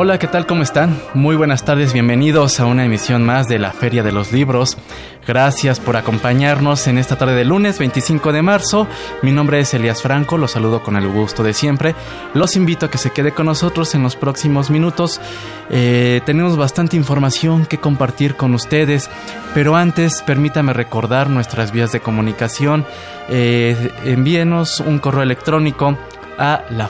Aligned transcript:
Hola, 0.00 0.16
¿qué 0.20 0.28
tal? 0.28 0.46
¿Cómo 0.46 0.62
están? 0.62 0.96
Muy 1.12 1.34
buenas 1.34 1.64
tardes, 1.64 1.92
bienvenidos 1.92 2.60
a 2.60 2.66
una 2.66 2.84
emisión 2.84 3.24
más 3.24 3.48
de 3.48 3.58
la 3.58 3.72
Feria 3.72 4.04
de 4.04 4.12
los 4.12 4.30
Libros. 4.30 4.78
Gracias 5.26 5.80
por 5.80 5.96
acompañarnos 5.96 6.86
en 6.86 6.98
esta 6.98 7.16
tarde 7.16 7.34
de 7.34 7.44
lunes 7.44 7.80
25 7.80 8.30
de 8.30 8.40
marzo. 8.40 8.86
Mi 9.22 9.32
nombre 9.32 9.58
es 9.58 9.74
Elías 9.74 10.00
Franco, 10.00 10.38
los 10.38 10.52
saludo 10.52 10.84
con 10.84 10.94
el 10.94 11.08
gusto 11.08 11.42
de 11.42 11.52
siempre. 11.52 11.96
Los 12.32 12.54
invito 12.54 12.86
a 12.86 12.90
que 12.92 12.96
se 12.96 13.10
quede 13.10 13.32
con 13.32 13.46
nosotros 13.46 13.92
en 13.96 14.04
los 14.04 14.14
próximos 14.14 14.70
minutos. 14.70 15.20
Eh, 15.68 16.20
tenemos 16.24 16.56
bastante 16.56 16.96
información 16.96 17.66
que 17.66 17.78
compartir 17.78 18.36
con 18.36 18.54
ustedes, 18.54 19.10
pero 19.52 19.74
antes 19.74 20.22
permítame 20.22 20.74
recordar 20.74 21.28
nuestras 21.28 21.72
vías 21.72 21.90
de 21.90 21.98
comunicación. 21.98 22.86
Eh, 23.30 23.90
envíenos 24.04 24.78
un 24.78 25.00
correo 25.00 25.24
electrónico 25.24 25.98
a 26.38 26.62
la 26.70 26.86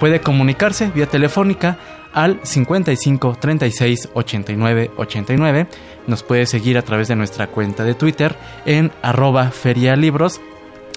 Puede 0.00 0.20
comunicarse 0.20 0.90
vía 0.90 1.06
telefónica 1.06 1.78
al 2.12 2.40
55 2.42 3.36
36 3.38 4.08
89 4.14 4.90
89. 4.96 5.68
Nos 6.06 6.22
puede 6.22 6.46
seguir 6.46 6.78
a 6.78 6.82
través 6.82 7.08
de 7.08 7.16
nuestra 7.16 7.48
cuenta 7.48 7.84
de 7.84 7.92
Twitter 7.94 8.34
en 8.64 8.90
arroba 9.02 9.50
ferialibros. 9.50 10.40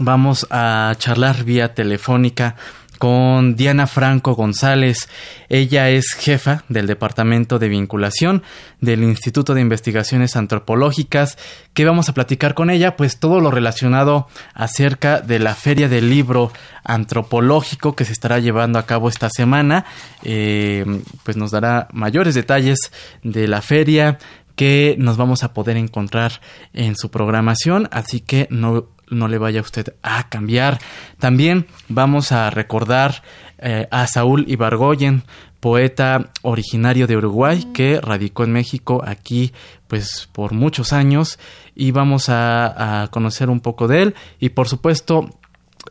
vamos 0.00 0.48
a 0.50 0.92
charlar 0.98 1.44
vía 1.44 1.72
telefónica 1.72 2.56
con 2.98 3.56
Diana 3.56 3.86
Franco 3.86 4.34
González. 4.34 5.08
Ella 5.48 5.90
es 5.90 6.12
jefa 6.12 6.64
del 6.68 6.86
Departamento 6.86 7.58
de 7.58 7.68
Vinculación 7.68 8.42
del 8.80 9.02
Instituto 9.02 9.54
de 9.54 9.60
Investigaciones 9.60 10.36
Antropológicas. 10.36 11.38
¿Qué 11.74 11.84
vamos 11.84 12.08
a 12.08 12.14
platicar 12.14 12.54
con 12.54 12.70
ella? 12.70 12.96
Pues 12.96 13.18
todo 13.18 13.40
lo 13.40 13.50
relacionado 13.50 14.28
acerca 14.54 15.20
de 15.20 15.38
la 15.38 15.54
Feria 15.54 15.88
del 15.88 16.10
Libro 16.10 16.52
Antropológico 16.84 17.96
que 17.96 18.04
se 18.04 18.12
estará 18.12 18.38
llevando 18.38 18.78
a 18.78 18.86
cabo 18.86 19.08
esta 19.08 19.30
semana. 19.30 19.84
Eh, 20.22 20.84
pues 21.22 21.36
nos 21.36 21.50
dará 21.50 21.88
mayores 21.92 22.34
detalles 22.34 22.92
de 23.22 23.48
la 23.48 23.62
feria 23.62 24.18
que 24.56 24.96
nos 24.98 25.16
vamos 25.18 25.44
a 25.44 25.52
poder 25.52 25.76
encontrar 25.76 26.40
en 26.72 26.96
su 26.96 27.10
programación. 27.10 27.88
Así 27.92 28.20
que 28.20 28.48
no 28.50 28.88
no 29.10 29.28
le 29.28 29.38
vaya 29.38 29.60
usted 29.60 29.94
a 30.02 30.28
cambiar. 30.28 30.78
También 31.18 31.66
vamos 31.88 32.32
a 32.32 32.50
recordar 32.50 33.22
eh, 33.58 33.88
a 33.90 34.06
Saúl 34.06 34.44
Ibargoyen, 34.48 35.22
poeta 35.60 36.30
originario 36.42 37.06
de 37.06 37.16
Uruguay 37.16 37.66
que 37.72 38.00
radicó 38.00 38.44
en 38.44 38.52
México 38.52 39.02
aquí 39.04 39.52
pues 39.88 40.28
por 40.32 40.52
muchos 40.52 40.92
años 40.92 41.38
y 41.74 41.90
vamos 41.90 42.28
a, 42.28 43.02
a 43.02 43.08
conocer 43.08 43.48
un 43.48 43.60
poco 43.60 43.88
de 43.88 44.02
él 44.02 44.14
y 44.38 44.50
por 44.50 44.68
supuesto 44.68 45.30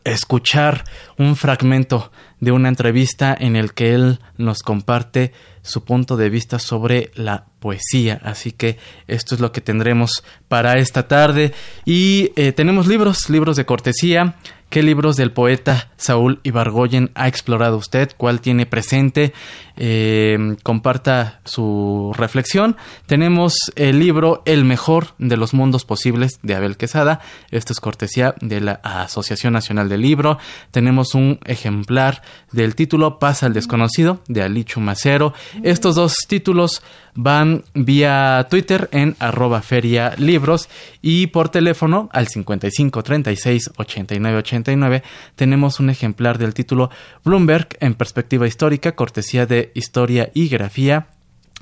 escuchar 0.04 0.84
un 1.18 1.36
fragmento 1.36 2.12
de 2.40 2.52
una 2.52 2.70
entrevista 2.70 3.36
en 3.38 3.56
el 3.56 3.74
que 3.74 3.94
él 3.94 4.20
nos 4.38 4.62
comparte 4.62 5.32
su 5.62 5.84
punto 5.84 6.16
de 6.18 6.30
vista 6.30 6.60
sobre 6.60 7.12
la 7.16 7.46
poesía. 7.60 8.22
Así 8.24 8.52
que 8.52 8.78
esto 9.08 9.36
es 9.36 9.42
lo 9.42 9.52
que 9.52 9.62
tendremos 9.62 10.24
para 10.48 10.78
esta 10.78 11.08
tarde. 11.08 11.54
Y 11.86 12.32
eh, 12.36 12.52
tenemos 12.52 12.88
libros, 12.88 13.30
libros 13.30 13.56
de 13.56 13.66
cortesía. 13.66 14.36
¿Qué 14.76 14.84
libros 14.84 15.16
del 15.16 15.32
poeta 15.32 15.88
Saúl 15.96 16.42
Ibargoyen 16.44 17.10
ha 17.16 17.30
explorado 17.30 17.78
usted? 17.78 18.12
¿Cuál 18.18 18.42
tiene 18.42 18.66
presente? 18.66 19.32
Eh, 19.78 20.58
comparta 20.64 21.40
su 21.46 22.12
reflexión. 22.18 22.76
Tenemos 23.06 23.56
el 23.78 24.00
libro 24.00 24.42
El 24.44 24.66
mejor 24.66 25.14
de 25.18 25.38
los 25.38 25.54
mundos 25.54 25.86
posibles 25.86 26.40
de 26.44 26.56
Abel 26.56 26.76
Quesada. 26.76 27.22
Esto 27.52 27.72
es 27.72 27.80
cortesía 27.80 28.36
de 28.42 28.60
la 28.60 28.82
Asociación 28.84 29.54
Nacional 29.54 29.88
del 29.88 30.02
Libro. 30.02 30.40
Tenemos 30.72 31.16
un 31.16 31.40
ejemplar 31.46 32.22
del 32.52 32.76
título 32.76 33.18
Pasa 33.18 33.46
al 33.46 33.54
desconocido 33.54 34.20
de 34.28 34.44
Alichu 34.44 34.82
Macero. 34.82 35.34
Estos 35.64 35.96
dos 35.96 36.16
títulos 36.28 36.84
van 37.16 37.64
vía 37.74 38.46
Twitter 38.50 38.90
en 38.92 39.16
arroba 39.20 39.62
feria 39.62 40.14
libros 40.18 40.70
y 41.02 41.28
por 41.28 41.50
teléfono 41.50 42.10
al 42.12 42.28
55 42.28 43.02
36 43.02 43.72
89 43.78 44.38
89 44.38 45.04
tenemos 45.36 45.80
un 45.80 45.90
ejemplar 45.90 46.38
del 46.38 46.54
título 46.54 46.90
Bloomberg 47.24 47.70
en 47.80 47.96
perspectiva 47.96 48.48
histórica, 48.48 48.96
cortesía 48.96 49.46
de 49.46 49.72
Historia 49.74 50.30
y 50.34 50.50
Grafía 50.50 51.08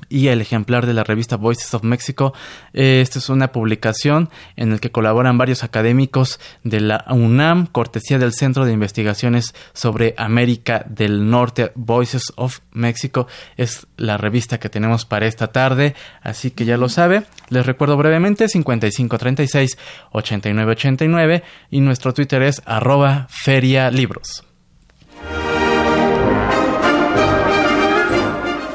y 0.08 0.28
el 0.28 0.40
ejemplar 0.40 0.86
de 0.86 0.94
la 0.94 1.04
revista 1.04 1.36
Voices 1.36 1.72
of 1.74 1.82
Mexico. 1.82 2.34
Esta 2.72 3.18
es 3.18 3.28
una 3.28 3.52
publicación 3.52 4.30
en 4.56 4.70
la 4.70 4.78
que 4.78 4.90
colaboran 4.90 5.38
varios 5.38 5.64
académicos 5.64 6.40
de 6.62 6.80
la 6.80 7.04
UNAM, 7.08 7.66
cortesía 7.66 8.18
del 8.18 8.32
Centro 8.32 8.64
de 8.64 8.72
Investigaciones 8.72 9.54
sobre 9.72 10.14
América 10.16 10.84
del 10.88 11.28
Norte, 11.30 11.72
Voices 11.74 12.32
of 12.36 12.60
Mexico. 12.72 13.26
Es 13.56 13.86
la 13.96 14.16
revista 14.16 14.58
que 14.58 14.68
tenemos 14.68 15.04
para 15.04 15.26
esta 15.26 15.48
tarde, 15.48 15.94
así 16.22 16.50
que 16.50 16.64
ya 16.64 16.76
lo 16.76 16.88
sabe. 16.88 17.24
Les 17.48 17.66
recuerdo 17.66 17.96
brevemente 17.96 18.48
5536 18.48 19.78
8989 20.12 21.42
y 21.70 21.80
nuestro 21.80 22.14
Twitter 22.14 22.42
es 22.42 22.62
arroba 22.64 23.26
ferialibros. 23.30 24.44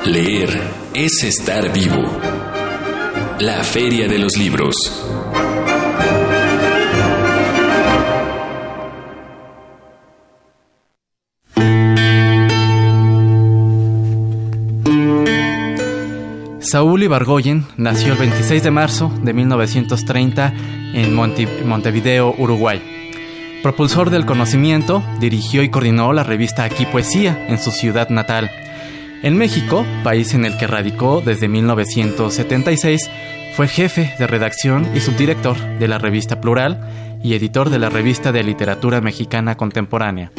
Leer 0.06 0.88
es 1.05 1.23
estar 1.23 1.71
vivo. 1.71 2.19
La 3.39 3.63
Feria 3.63 4.09
de 4.09 4.19
los 4.19 4.35
Libros. 4.35 4.75
Saúl 16.59 17.03
Ibargoyen 17.03 17.65
nació 17.77 18.12
el 18.12 18.19
26 18.19 18.62
de 18.62 18.71
marzo 18.71 19.09
de 19.24 19.33
1930 19.33 20.53
en 20.95 21.15
Montevideo, 21.15 22.35
Uruguay. 22.38 22.81
Propulsor 23.63 24.09
del 24.09 24.25
conocimiento, 24.25 25.01
dirigió 25.21 25.63
y 25.63 25.69
coordinó 25.69 26.12
la 26.12 26.24
revista 26.24 26.65
Aquí 26.65 26.85
Poesía 26.85 27.45
en 27.47 27.57
su 27.57 27.71
ciudad 27.71 28.09
natal 28.09 28.51
en 29.21 29.38
México, 29.38 29.86
país 30.04 30.33
en 30.33 30.45
el 30.45 30.57
que 30.57 30.68
radicó 30.68 31.21
desde 31.25 31.48
1976, 31.48 33.10
fue 33.56 33.68
jefe 33.68 34.13
de 34.18 34.27
redacción 34.27 34.88
y 34.95 35.01
subdirector 35.01 35.57
de 35.80 35.88
la 35.88 35.98
revista 35.98 36.39
Plural 36.39 37.19
y 37.21 37.33
editor 37.33 37.69
de 37.69 37.80
la 37.80 37.89
revista 37.89 38.31
de 38.31 38.44
literatura 38.44 39.01
mexicana 39.01 39.57
contemporánea. 39.57 40.31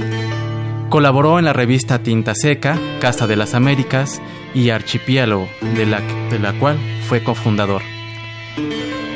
Colaboró 0.89 1.39
en 1.39 1.45
la 1.45 1.53
revista 1.53 1.99
Tinta 1.99 2.35
Seca, 2.35 2.79
Casa 3.01 3.27
de 3.27 3.37
las 3.37 3.55
Américas 3.55 4.21
y 4.55 4.71
Archipiélago, 4.71 5.47
de 5.77 5.87
la, 5.87 6.01
de 6.31 6.39
la 6.39 6.53
cual 6.55 6.79
fue 7.07 7.23
cofundador. 7.23 7.83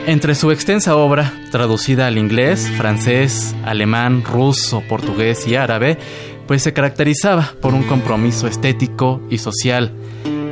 Entre 0.06 0.34
su 0.34 0.50
extensa 0.50 0.96
obra, 0.96 1.32
traducida 1.50 2.06
al 2.06 2.18
inglés, 2.18 2.70
francés, 2.76 3.56
alemán, 3.64 4.22
ruso, 4.22 4.82
portugués 4.82 5.48
y 5.48 5.56
árabe, 5.56 5.96
pues 6.46 6.62
se 6.62 6.72
caracterizaba 6.72 7.52
por 7.60 7.74
un 7.74 7.82
compromiso 7.84 8.46
estético 8.46 9.20
y 9.30 9.38
social. 9.38 9.92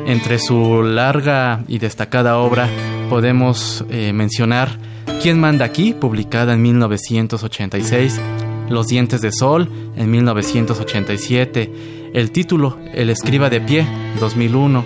Entre 0.07 0.39
su 0.39 0.83
larga 0.83 1.65
y 1.69 1.79
destacada 1.79 2.39
obra 2.39 2.69
podemos 3.09 3.85
eh, 3.91 4.13
mencionar 4.13 4.79
¿Quién 5.23 5.39
manda 5.39 5.65
aquí?, 5.65 5.95
publicada 5.95 6.55
en 6.55 6.63
1986, 6.63 8.21
Los 8.69 8.89
dientes 8.89 9.21
de 9.21 9.31
sol 9.31 9.69
en 9.97 10.11
1987, 10.11 11.71
el 12.13 12.33
título 12.33 12.79
El 12.93 13.09
escriba 13.09 13.49
de 13.49 13.61
pie, 13.61 13.87
2001, 14.19 14.85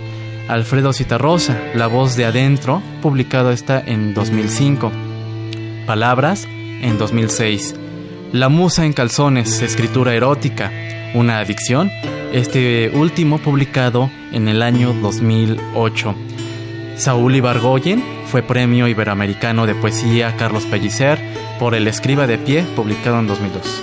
Alfredo 0.48 0.92
Citarrosa, 0.92 1.58
La 1.74 1.86
voz 1.86 2.16
de 2.16 2.26
adentro, 2.26 2.82
publicado 3.00 3.50
esta 3.50 3.80
en 3.80 4.12
2005. 4.12 4.92
Palabras, 5.86 6.46
en 6.46 6.98
2006. 6.98 7.74
La 8.32 8.48
musa 8.50 8.84
en 8.84 8.92
calzones, 8.92 9.62
escritura 9.62 10.14
erótica, 10.14 10.70
una 11.14 11.38
adicción, 11.38 11.90
este 12.32 12.90
último 12.94 13.38
publicado 13.38 14.10
en 14.32 14.48
el 14.48 14.62
año 14.62 14.92
2008. 14.94 16.14
Saúl 16.96 17.36
Ibargoyen 17.36 18.02
fue 18.26 18.42
Premio 18.42 18.88
Iberoamericano 18.88 19.66
de 19.66 19.74
Poesía 19.74 20.36
Carlos 20.36 20.64
Pellicer 20.64 21.18
por 21.58 21.74
El 21.74 21.88
Escriba 21.88 22.26
de 22.26 22.38
Pie, 22.38 22.64
publicado 22.74 23.18
en 23.20 23.26
2002. 23.26 23.82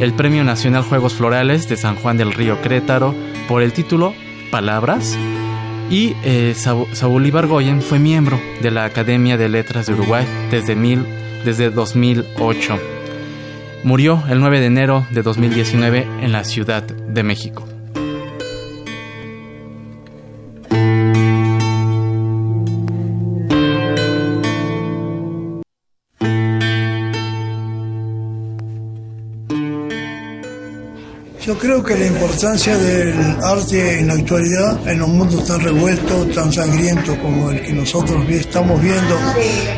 El 0.00 0.12
Premio 0.12 0.44
Nacional 0.44 0.82
Juegos 0.82 1.14
Florales 1.14 1.68
de 1.68 1.76
San 1.76 1.96
Juan 1.96 2.16
del 2.16 2.32
Río 2.32 2.60
Crétaro 2.60 3.14
por 3.48 3.62
el 3.62 3.72
título 3.72 4.14
Palabras, 4.50 5.16
y 5.90 6.14
eh, 6.24 6.54
Saúl 6.54 7.26
Ibargoyen 7.26 7.82
fue 7.82 7.98
miembro 7.98 8.40
de 8.62 8.70
la 8.70 8.84
Academia 8.84 9.36
de 9.36 9.48
Letras 9.48 9.86
de 9.86 9.92
Uruguay 9.92 10.26
desde, 10.50 10.74
mil, 10.74 11.04
desde 11.44 11.70
2008. 11.70 12.93
Murió 13.84 14.24
el 14.30 14.40
9 14.40 14.60
de 14.60 14.66
enero 14.66 15.06
de 15.10 15.20
2019 15.20 16.06
en 16.22 16.32
la 16.32 16.42
Ciudad 16.42 16.82
de 16.82 17.22
México. 17.22 17.68
Yo 31.44 31.58
creo 31.58 31.84
que 31.84 31.94
la 31.94 32.06
importancia 32.06 32.74
del 32.78 33.36
arte 33.44 33.98
en 34.00 34.08
la 34.08 34.14
actualidad, 34.14 34.88
en 34.88 35.02
un 35.02 35.18
mundo 35.18 35.44
tan 35.44 35.60
revuelto, 35.60 36.24
tan 36.34 36.50
sangriento 36.50 37.18
como 37.20 37.50
el 37.50 37.60
que 37.60 37.74
nosotros 37.74 38.24
estamos 38.30 38.80
viendo 38.80 39.14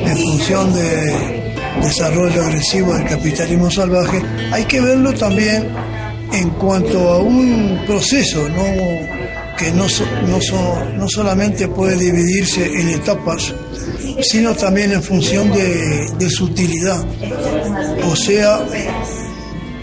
en 0.05 0.17
función 0.17 0.73
de 0.75 1.46
desarrollo 1.83 2.43
agresivo 2.43 2.95
del 2.95 3.07
capitalismo 3.07 3.71
salvaje, 3.71 4.23
hay 4.53 4.65
que 4.65 4.81
verlo 4.81 5.13
también 5.15 5.69
en 6.33 6.51
cuanto 6.51 6.99
a 7.11 7.19
un 7.19 7.81
proceso 7.87 8.47
que 9.57 9.71
no, 9.73 9.87
no, 10.27 10.85
no 10.93 11.09
solamente 11.09 11.69
puede 11.69 11.97
dividirse 11.97 12.67
en 12.67 12.89
etapas, 12.91 13.55
sino 14.23 14.55
también 14.55 14.93
en 14.93 15.03
función 15.03 15.51
de, 15.53 16.11
de 16.19 16.31
su 16.31 16.45
utilidad. 16.45 17.05
O 18.05 18.15
sea, 18.15 18.61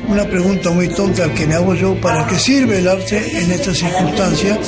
una 0.08 0.26
pregunta 0.26 0.70
muy 0.70 0.90
tonta 0.90 1.34
que 1.34 1.48
me 1.48 1.56
hago 1.56 1.74
yo, 1.74 2.00
¿para 2.02 2.28
qué 2.28 2.38
sirve 2.38 2.80
el 2.80 2.88
arte 2.88 3.40
en 3.40 3.52
estas 3.52 3.78
circunstancias, 3.78 4.60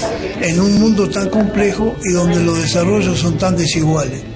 en 0.41 0.59
un 0.59 0.79
mundo 0.79 1.09
tan 1.09 1.29
complejo 1.29 1.95
y 2.03 2.13
donde 2.13 2.41
los 2.41 2.61
desarrollos 2.61 3.19
son 3.19 3.37
tan 3.37 3.55
desiguales? 3.55 4.34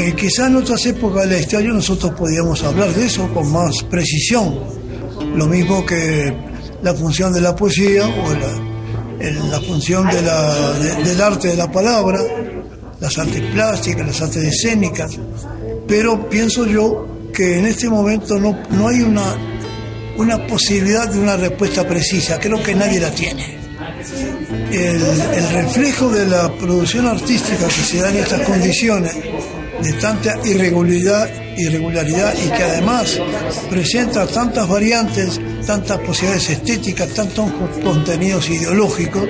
Eh, 0.00 0.14
quizá 0.16 0.46
en 0.46 0.56
otras 0.56 0.84
épocas 0.86 1.28
de 1.28 1.34
la 1.34 1.40
historia 1.40 1.70
nosotros 1.72 2.12
podíamos 2.12 2.62
hablar 2.62 2.92
de 2.94 3.04
eso 3.04 3.28
con 3.34 3.52
más 3.52 3.82
precisión, 3.90 4.58
lo 5.34 5.46
mismo 5.46 5.84
que 5.84 6.34
la 6.82 6.94
función 6.94 7.32
de 7.32 7.40
la 7.42 7.54
poesía 7.54 8.06
o 8.06 8.32
la, 8.32 9.60
función 9.60 10.08
del 10.08 11.20
arte 11.20 11.48
de 11.48 11.56
la 11.56 11.70
palabra, 11.70 12.18
las 12.98 13.18
artes 13.18 13.42
plásticas, 13.52 14.06
las 14.06 14.22
artes 14.22 14.42
escénicas, 14.42 15.18
pero 15.86 16.28
pienso 16.30 16.64
yo 16.64 17.06
que 17.34 17.58
en 17.58 17.66
este 17.66 17.88
momento 17.88 18.38
no, 18.38 18.58
no 18.70 18.88
hay 18.88 19.02
una 19.02 19.36
una 20.20 20.46
posibilidad 20.46 21.08
de 21.08 21.18
una 21.18 21.36
respuesta 21.36 21.86
precisa. 21.86 22.38
Creo 22.38 22.62
que 22.62 22.74
nadie 22.74 23.00
la 23.00 23.10
tiene. 23.10 23.58
El, 24.70 25.50
reflejo 25.52 26.10
de 26.10 26.26
la 26.26 26.52
producción 26.58 27.06
artística 27.06 27.66
que 27.66 27.82
se 27.82 28.00
da 28.00 28.10
en 28.10 28.18
estas 28.18 28.40
condiciones 28.42 29.16
de 29.82 29.92
tanta 29.94 30.38
irregularidad, 30.44 31.28
irregularidad 31.56 32.34
y 32.34 32.48
que 32.50 32.62
además 32.62 33.18
presenta 33.68 34.26
tantas 34.26 34.68
variantes, 34.68 35.40
tantas 35.66 35.98
posibilidades 35.98 36.50
estéticas, 36.50 37.08
tantos 37.10 37.50
contenidos 37.82 38.48
ideológicos, 38.50 39.28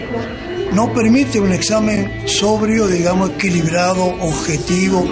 no 0.73 0.93
permite 0.93 1.41
un 1.41 1.53
examen 1.53 2.29
sobrio, 2.29 2.87
digamos, 2.87 3.31
equilibrado, 3.31 4.05
objetivo, 4.21 5.05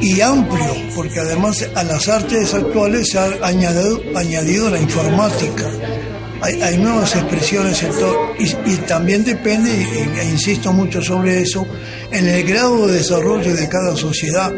y 0.00 0.20
amplio, 0.20 0.72
porque 0.94 1.20
además 1.20 1.66
a 1.74 1.82
las 1.82 2.08
artes 2.08 2.54
actuales 2.54 3.10
se 3.10 3.18
ha 3.18 3.30
añadido, 3.42 4.00
añadido 4.14 4.70
la 4.70 4.78
informática. 4.78 5.70
Hay, 6.46 6.78
nuevas 6.78 7.16
expresiones 7.16 7.84
y, 8.38 8.70
y, 8.70 8.76
también 8.86 9.24
depende, 9.24 9.70
e, 9.72 10.24
insisto 10.30 10.72
mucho 10.72 11.02
sobre 11.02 11.42
eso, 11.42 11.66
en 12.12 12.28
el 12.28 12.44
grado 12.44 12.86
de 12.86 12.98
desarrollo 12.98 13.52
de 13.52 13.68
cada 13.68 13.96
sociedad, 13.96 14.52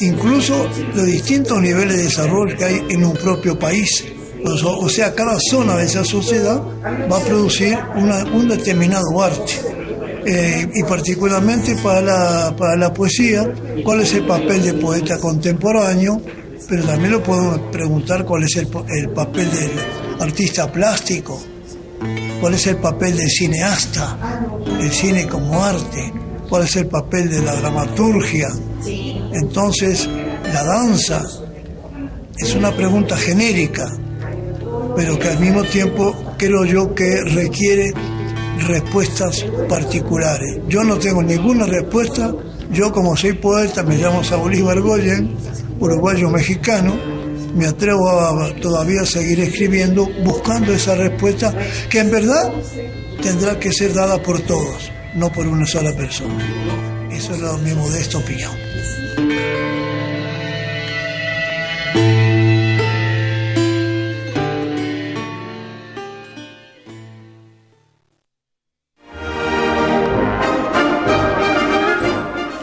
incluso 0.00 0.68
los 0.94 1.06
distintos 1.06 1.58
niveles 1.62 1.96
de 1.96 2.02
desarrollo 2.04 2.54
que 2.58 2.64
hay 2.64 2.82
en 2.90 3.04
un 3.04 3.14
propio 3.14 3.58
país. 3.58 4.04
O 4.44 4.88
sea, 4.88 5.14
cada 5.14 5.38
zona 5.50 5.76
de 5.76 5.84
esa 5.84 6.04
sociedad 6.04 6.62
va 7.10 7.16
a 7.16 7.20
producir 7.20 7.78
un 7.96 8.48
determinado 8.48 9.22
arte. 9.22 9.54
Eh, 10.26 10.68
y 10.74 10.82
particularmente 10.82 11.74
para 11.82 12.02
la, 12.02 12.54
para 12.56 12.76
la 12.76 12.92
poesía, 12.92 13.50
cuál 13.82 14.02
es 14.02 14.12
el 14.12 14.26
papel 14.26 14.62
de 14.62 14.74
poeta 14.74 15.18
contemporáneo, 15.18 16.20
pero 16.68 16.84
también 16.84 17.12
lo 17.12 17.22
podemos 17.22 17.58
preguntar 17.72 18.26
cuál 18.26 18.44
es 18.44 18.56
el, 18.56 18.68
el 18.88 19.08
papel 19.10 19.50
del 19.50 19.70
artista 20.20 20.70
plástico, 20.70 21.40
cuál 22.40 22.54
es 22.54 22.66
el 22.66 22.76
papel 22.76 23.16
del 23.16 23.28
cineasta, 23.28 24.46
el 24.80 24.90
cine 24.90 25.26
como 25.26 25.62
arte, 25.62 26.12
cuál 26.48 26.64
es 26.64 26.76
el 26.76 26.86
papel 26.86 27.30
de 27.30 27.42
la 27.42 27.54
dramaturgia. 27.56 28.48
Entonces, 29.32 30.08
la 30.52 30.64
danza 30.64 31.22
es 32.36 32.54
una 32.54 32.70
pregunta 32.72 33.16
genérica, 33.16 33.86
pero 34.96 35.18
que 35.18 35.28
al 35.28 35.40
mismo 35.40 35.64
tiempo 35.64 36.14
creo 36.36 36.64
yo 36.64 36.94
que 36.94 37.22
requiere 37.22 37.92
respuestas 38.66 39.44
particulares. 39.68 40.60
Yo 40.68 40.84
no 40.84 40.98
tengo 40.98 41.22
ninguna 41.22 41.66
respuesta. 41.66 42.34
Yo 42.70 42.92
como 42.92 43.16
soy 43.16 43.32
poeta, 43.32 43.82
me 43.82 43.96
llamo 43.96 44.22
Saúl 44.22 44.54
Ibargoyen, 44.54 45.34
uruguayo 45.80 46.30
mexicano, 46.30 46.94
me 47.54 47.66
atrevo 47.66 48.08
a 48.08 48.54
todavía 48.56 49.04
seguir 49.04 49.40
escribiendo 49.40 50.06
buscando 50.24 50.72
esa 50.72 50.94
respuesta 50.94 51.54
que 51.88 52.00
en 52.00 52.10
verdad 52.10 52.52
tendrá 53.22 53.58
que 53.58 53.72
ser 53.72 53.92
dada 53.92 54.22
por 54.22 54.40
todos, 54.40 54.90
no 55.14 55.30
por 55.32 55.46
una 55.46 55.66
sola 55.66 55.92
persona. 55.92 56.44
Eso 57.10 57.34
es 57.34 57.62
mi 57.62 57.72
modesta 57.74 58.18
opinión. 58.18 58.52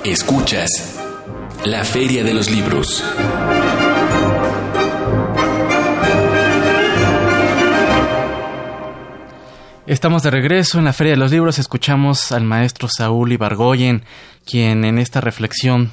Escuchas 0.04 0.70
la 1.66 1.84
Feria 1.84 2.24
de 2.24 2.34
los 2.34 2.50
Libros. 2.50 3.04
Estamos 9.88 10.22
de 10.22 10.32
regreso 10.32 10.80
en 10.80 10.84
la 10.84 10.92
Feria 10.92 11.14
de 11.14 11.18
los 11.18 11.32
Libros. 11.32 11.60
Escuchamos 11.60 12.34
al 12.34 12.44
maestro 12.44 12.90
Saúl 12.90 13.32
Ibargoyen, 13.32 14.04
quien 14.46 14.84
en 14.84 15.00
esta 15.00 15.22
reflexión 15.22 15.92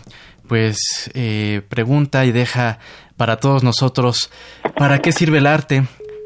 pues 0.48 1.12
eh, 1.14 1.62
pregunta 1.68 2.24
y 2.24 2.32
deja 2.32 2.80
para 3.16 3.36
todos 3.36 3.62
nosotros 3.62 4.30
para 4.76 4.98
qué 4.98 5.12
sirve 5.12 5.38
el 5.38 5.46
arte, 5.46 5.84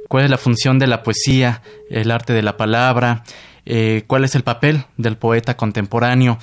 cuál 0.08 0.24
es 0.24 0.30
la 0.30 0.38
función 0.38 0.78
de 0.78 0.86
la 0.86 1.02
poesía, 1.02 1.60
el 1.90 2.10
arte 2.10 2.32
de 2.32 2.40
la 2.40 2.56
palabra, 2.56 3.22
eh, 3.66 4.04
cuál 4.06 4.24
es 4.24 4.34
el 4.34 4.44
papel 4.44 4.86
del 4.96 5.18
poeta 5.18 5.58
contemporáneo. 5.58 6.38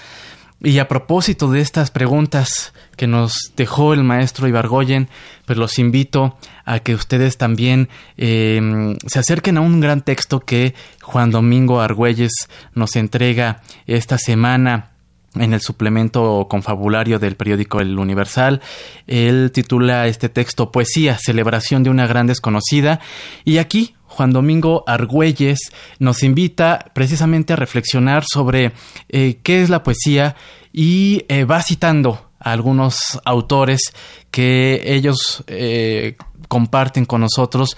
Y 0.61 0.79
a 0.79 0.87
propósito 0.87 1.51
de 1.51 1.61
estas 1.61 1.91
preguntas 1.91 2.73
que 2.95 3.07
nos 3.07 3.53
dejó 3.55 3.93
el 3.93 4.03
maestro 4.03 4.47
Ibargoyen, 4.47 5.09
pues 5.45 5.59
los 5.59 5.77
invito 5.79 6.37
a 6.63 6.79
que 6.79 6.95
ustedes 6.95 7.37
también 7.37 7.89
em, 8.17 8.97
se 9.05 9.19
acerquen 9.19 9.57
a 9.57 9.61
un 9.61 9.79
gran 9.81 10.01
texto 10.01 10.39
que 10.39 10.73
Juan 11.01 11.29
Domingo 11.29 11.81
Argüelles 11.81 12.31
nos 12.73 12.95
entrega 12.95 13.61
esta 13.85 14.17
semana 14.17 14.94
en 15.35 15.53
el 15.53 15.61
suplemento 15.61 16.47
confabulario 16.49 17.19
del 17.19 17.35
periódico 17.35 17.79
El 17.79 17.97
Universal. 17.97 18.61
Él 19.07 19.51
titula 19.53 20.07
este 20.07 20.29
texto 20.29 20.71
Poesía, 20.71 21.17
celebración 21.17 21.83
de 21.83 21.89
una 21.89 22.07
gran 22.07 22.27
desconocida. 22.27 22.99
Y 23.43 23.57
aquí 23.57 23.95
Juan 24.15 24.31
Domingo 24.31 24.83
Argüelles 24.87 25.59
nos 25.99 26.23
invita 26.23 26.91
precisamente 26.93 27.53
a 27.53 27.57
reflexionar 27.57 28.23
sobre 28.25 28.71
eh, 29.09 29.39
qué 29.43 29.61
es 29.61 29.69
la 29.69 29.83
poesía 29.83 30.35
y 30.71 31.25
eh, 31.27 31.43
va 31.43 31.61
citando 31.61 32.31
a 32.39 32.53
algunos 32.53 32.97
autores 33.25 33.93
que 34.31 34.81
ellos 34.85 35.43
eh, 35.47 36.15
comparten 36.47 37.05
con 37.05 37.21
nosotros 37.21 37.75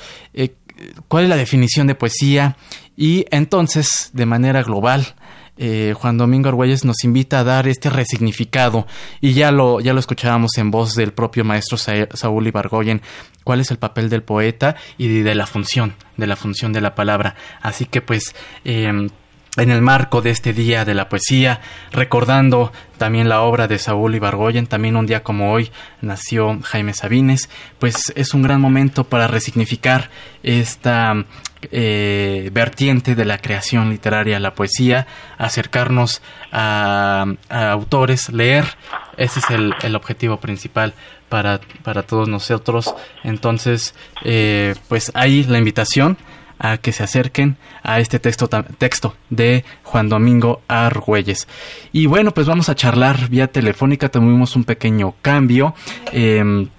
cuál 1.08 1.24
es 1.24 1.30
la 1.30 1.38
definición 1.38 1.88
de 1.88 1.96
poesía 1.96 2.58
y 2.96 3.26
entonces 3.32 4.12
de 4.14 4.26
manera 4.26 4.62
global 4.62 5.16
eh, 5.58 5.94
Juan 5.96 6.18
Domingo 6.18 6.50
Argüelles 6.50 6.86
nos 6.86 7.04
invita 7.04 7.40
a 7.40 7.44
dar 7.44 7.68
este 7.68 7.90
resignificado 7.90 8.88
y 9.22 9.34
ya 9.34 9.52
lo, 9.52 9.80
ya 9.80 9.94
lo 9.94 10.00
escuchábamos 10.00 10.58
en 10.58 10.72
voz 10.72 10.96
del 10.96 11.14
propio 11.14 11.44
maestro 11.44 11.78
Saúl 11.78 12.48
Ibargoyen, 12.48 13.02
cuál 13.44 13.60
es 13.60 13.72
el 13.72 13.78
papel 13.78 14.10
del 14.10 14.24
poeta 14.24 14.76
y 14.98 15.08
de 15.08 15.36
la 15.36 15.48
función, 15.48 15.96
de 16.18 16.28
la 16.28 16.36
función 16.36 16.74
de 16.74 16.82
la 16.82 16.96
palabra. 16.96 17.36
Así 17.62 17.86
que 17.86 18.02
pues... 18.02 18.36
Em, 18.64 19.10
en 19.58 19.72
el 19.72 19.82
marco 19.82 20.22
de 20.22 20.30
este 20.30 20.54
Día 20.54 20.86
de 20.86 20.94
la 20.94 21.10
Poesía, 21.10 21.62
recordando 21.92 22.72
también 22.98 23.28
la 23.28 23.42
obra 23.42 23.68
de 23.68 23.80
Saúl 23.80 24.16
Ibargoyen, 24.16 24.68
también 24.68 24.96
un 24.96 25.08
día 25.08 25.24
como 25.24 25.52
hoy 25.52 25.72
nació 26.02 26.60
Jaime 26.62 26.94
Sabines, 26.94 27.50
pues 27.80 28.14
es 28.16 28.34
un 28.34 28.44
gran 28.44 28.62
momento 28.62 29.04
para 29.04 29.28
resignificar 29.28 30.10
esta 30.44 31.26
eh, 31.72 32.50
vertiente 32.54 33.16
de 33.16 33.26
la 33.26 33.38
creación 33.38 33.90
literaria, 33.90 34.40
la 34.40 34.54
poesía, 34.54 35.08
acercarnos 35.38 36.22
a, 36.52 37.26
autores, 37.50 38.30
leer, 38.30 38.66
ese 39.18 39.40
es 39.40 39.50
el, 39.50 39.96
objetivo 39.96 40.38
principal 40.38 40.94
para, 41.30 41.60
para, 41.84 42.04
todos 42.04 42.28
nosotros. 42.28 42.94
Entonces, 43.24 43.96
eh, 44.24 44.76
pues 44.88 45.12
ahí 45.16 45.44
la 45.44 45.58
invitación 45.58 46.18
a 46.60 46.78
que 46.78 46.92
se 46.92 47.04
acerquen 47.04 47.58
a 47.84 48.00
este 48.00 48.20
texto, 48.20 48.48
texto 48.78 49.16
de 49.30 49.64
Juan 49.84 50.10
Domingo 50.10 50.62
Argüelles. 50.68 51.48
Y 51.92 52.06
bueno, 52.06 52.32
pues 52.32 52.48
vamos 52.48 52.70
a 52.70 52.76
charlar 52.76 53.30
vía 53.30 53.48
telefónica, 53.48 54.10
tuvimos 54.10 54.56
un 54.56 54.64
pequeño 54.64 55.16
cambio. 55.22 55.76
Em, 56.12 56.70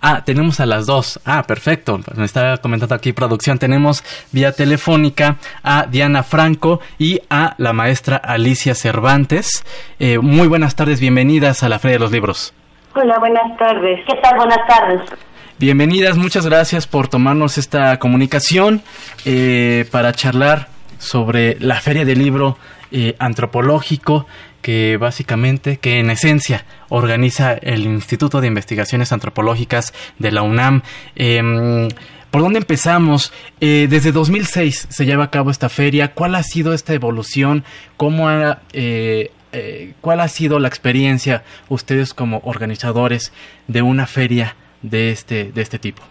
Ah, 0.00 0.22
tenemos 0.24 0.60
a 0.60 0.66
las 0.66 0.86
dos. 0.86 1.20
Ah, 1.24 1.44
perfecto. 1.46 2.00
Me 2.14 2.24
estaba 2.24 2.56
comentando 2.58 2.94
aquí 2.94 3.12
producción. 3.12 3.58
Tenemos 3.58 4.04
vía 4.32 4.52
telefónica 4.52 5.36
a 5.62 5.86
Diana 5.86 6.22
Franco 6.22 6.80
y 6.98 7.20
a 7.30 7.54
la 7.58 7.72
maestra 7.72 8.16
Alicia 8.16 8.74
Cervantes. 8.74 9.64
Eh, 9.98 10.18
muy 10.18 10.48
buenas 10.48 10.76
tardes, 10.76 11.00
bienvenidas 11.00 11.62
a 11.62 11.68
la 11.68 11.78
Feria 11.78 11.96
de 11.96 12.00
los 12.00 12.12
Libros. 12.12 12.54
Hola, 12.94 13.18
buenas 13.18 13.56
tardes. 13.58 14.00
¿Qué 14.06 14.14
tal? 14.22 14.36
Buenas 14.36 14.66
tardes. 14.66 15.02
Bienvenidas, 15.58 16.18
muchas 16.18 16.46
gracias 16.46 16.86
por 16.86 17.08
tomarnos 17.08 17.56
esta 17.56 17.98
comunicación 17.98 18.82
eh, 19.24 19.86
para 19.90 20.12
charlar 20.12 20.68
sobre 20.98 21.56
la 21.60 21.80
Feria 21.80 22.04
del 22.04 22.18
Libro 22.18 22.58
eh, 22.96 23.14
Antropológico 23.18 24.26
que 24.66 24.96
básicamente, 24.96 25.76
que 25.76 26.00
en 26.00 26.10
esencia 26.10 26.64
organiza 26.88 27.52
el 27.52 27.82
Instituto 27.82 28.40
de 28.40 28.48
Investigaciones 28.48 29.12
Antropológicas 29.12 29.94
de 30.18 30.32
la 30.32 30.42
UNAM. 30.42 30.82
Em, 31.14 31.88
¿Por 32.32 32.42
dónde 32.42 32.58
empezamos? 32.58 33.32
Eh, 33.60 33.86
desde 33.88 34.10
2006 34.10 34.88
se 34.90 35.06
lleva 35.06 35.22
a 35.22 35.30
cabo 35.30 35.50
esta 35.50 35.68
feria. 35.68 36.14
¿Cuál 36.14 36.34
ha 36.34 36.42
sido 36.42 36.74
esta 36.74 36.94
evolución? 36.94 37.62
¿Cómo 37.96 38.28
ha, 38.28 38.58
eh, 38.72 39.30
eh, 39.52 39.92
¿Cuál 40.00 40.18
ha 40.18 40.26
sido 40.26 40.58
la 40.58 40.66
experiencia 40.66 41.44
ustedes 41.68 42.12
como 42.12 42.40
organizadores 42.44 43.32
de 43.68 43.82
una 43.82 44.06
feria 44.06 44.56
de 44.82 45.10
este, 45.10 45.52
de 45.52 45.62
este 45.62 45.78
tipo? 45.78 46.02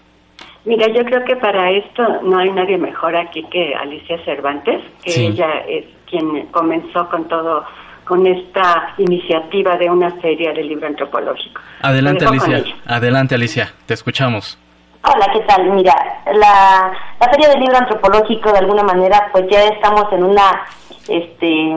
Mira, 0.63 0.87
yo 0.87 1.03
creo 1.03 1.25
que 1.25 1.35
para 1.35 1.71
esto 1.71 2.21
no 2.23 2.37
hay 2.37 2.51
nadie 2.51 2.77
mejor 2.77 3.17
aquí 3.17 3.43
que 3.51 3.75
Alicia 3.75 4.17
Cervantes, 4.23 4.81
que 5.03 5.27
ella 5.27 5.59
es 5.67 5.85
quien 6.09 6.47
comenzó 6.47 7.09
con 7.09 7.27
todo 7.27 7.65
con 8.05 8.25
esta 8.27 8.93
iniciativa 8.99 9.77
de 9.77 9.89
una 9.89 10.11
feria 10.21 10.53
del 10.53 10.67
libro 10.67 10.87
antropológico. 10.87 11.59
Adelante, 11.81 12.25
Alicia. 12.25 12.63
Adelante, 12.85 13.35
Alicia. 13.35 13.73
Te 13.87 13.95
escuchamos. 13.95 14.59
Hola, 15.03 15.27
¿qué 15.33 15.39
tal? 15.41 15.69
Mira, 15.71 15.93
la, 16.33 16.91
la 17.19 17.29
Feria 17.29 17.49
del 17.49 17.59
Libro 17.59 17.77
Antropológico, 17.77 18.51
de 18.51 18.57
alguna 18.57 18.81
manera, 18.81 19.29
pues 19.31 19.45
ya 19.51 19.63
estamos 19.65 20.05
en 20.11 20.23
una 20.23 20.65
este, 21.07 21.75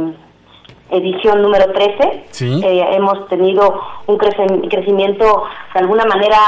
edición 0.90 1.42
número 1.42 1.70
13. 1.72 2.24
¿Sí? 2.30 2.60
Eh, 2.64 2.86
hemos 2.92 3.28
tenido 3.28 3.82
un 4.06 4.16
crecimiento, 4.16 5.44
de 5.74 5.80
alguna 5.80 6.04
manera, 6.06 6.38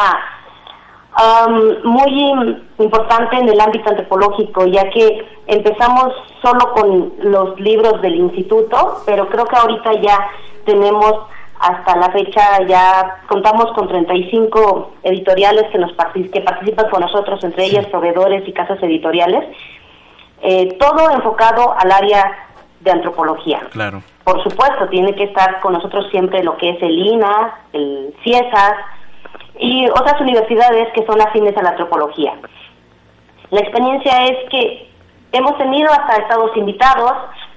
muy 1.84 2.62
importante 2.78 3.36
en 3.36 3.48
el 3.48 3.60
ámbito 3.60 3.90
antropológico, 3.90 4.66
ya 4.66 4.88
que 4.90 5.26
empezamos 5.46 6.12
solo 6.42 6.72
con 6.72 7.12
los 7.22 7.58
libros 7.60 8.00
del 8.00 8.16
instituto, 8.16 9.02
pero 9.04 9.28
creo 9.28 9.44
que 9.46 9.56
ahorita 9.56 9.94
ya 10.00 10.28
tenemos 10.64 11.14
hasta 11.60 11.94
la 11.96 12.10
fecha 12.10 12.62
ya 12.66 13.20
contamos 13.28 13.70
con 13.74 13.86
35 13.86 14.92
editoriales 15.02 15.70
que 15.70 15.78
nos 15.78 15.92
que 16.32 16.40
participan 16.40 16.88
con 16.88 17.00
nosotros, 17.02 17.44
entre 17.44 17.66
ellas 17.66 17.86
proveedores 17.86 18.48
y 18.48 18.52
casas 18.52 18.82
editoriales, 18.82 19.44
eh, 20.42 20.78
todo 20.80 21.10
enfocado 21.10 21.74
al 21.78 21.92
área 21.92 22.46
de 22.80 22.90
antropología. 22.90 23.60
Claro. 23.72 24.02
Por 24.24 24.42
supuesto, 24.42 24.88
tiene 24.88 25.14
que 25.14 25.24
estar 25.24 25.60
con 25.60 25.74
nosotros 25.74 26.06
siempre 26.10 26.42
lo 26.42 26.56
que 26.56 26.70
es 26.70 26.82
el 26.82 26.98
INA, 26.98 27.54
el 27.74 28.14
CIESAS, 28.24 28.76
y 29.58 29.88
otras 29.90 30.20
universidades 30.20 30.88
que 30.94 31.04
son 31.06 31.20
afines 31.20 31.56
a 31.56 31.62
la 31.62 31.70
antropología. 31.70 32.34
La 33.50 33.60
experiencia 33.60 34.26
es 34.26 34.48
que 34.50 34.90
hemos 35.32 35.56
tenido 35.58 35.90
hasta 35.90 36.22
estados 36.22 36.56
invitados, 36.56 37.12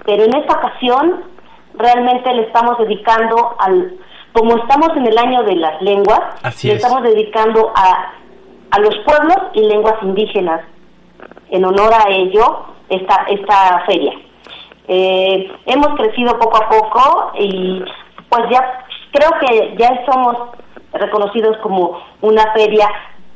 pero 0.05 0.23
en 0.23 0.35
esta 0.35 0.57
ocasión 0.57 1.23
realmente 1.75 2.33
le 2.33 2.43
estamos 2.43 2.77
dedicando 2.77 3.55
al, 3.59 3.95
como 4.33 4.57
estamos 4.57 4.89
en 4.95 5.07
el 5.07 5.17
año 5.17 5.43
de 5.43 5.55
las 5.55 5.81
lenguas, 5.81 6.21
le 6.63 6.73
estamos 6.73 7.03
dedicando 7.03 7.71
a, 7.75 8.13
a 8.71 8.79
los 8.79 8.95
pueblos 9.05 9.37
y 9.53 9.61
lenguas 9.61 9.95
indígenas, 10.01 10.61
en 11.49 11.65
honor 11.65 11.93
a 11.93 12.09
ello, 12.09 12.65
esta, 12.89 13.25
esta 13.29 13.83
feria. 13.85 14.13
Eh, 14.87 15.51
hemos 15.65 15.95
crecido 15.95 16.37
poco 16.39 16.57
a 16.57 16.69
poco 16.69 17.31
y 17.39 17.81
pues 18.29 18.49
ya 18.49 18.85
creo 19.11 19.29
que 19.39 19.75
ya 19.77 20.03
somos 20.05 20.35
reconocidos 20.93 21.57
como 21.61 21.97
una 22.21 22.51
feria 22.53 22.89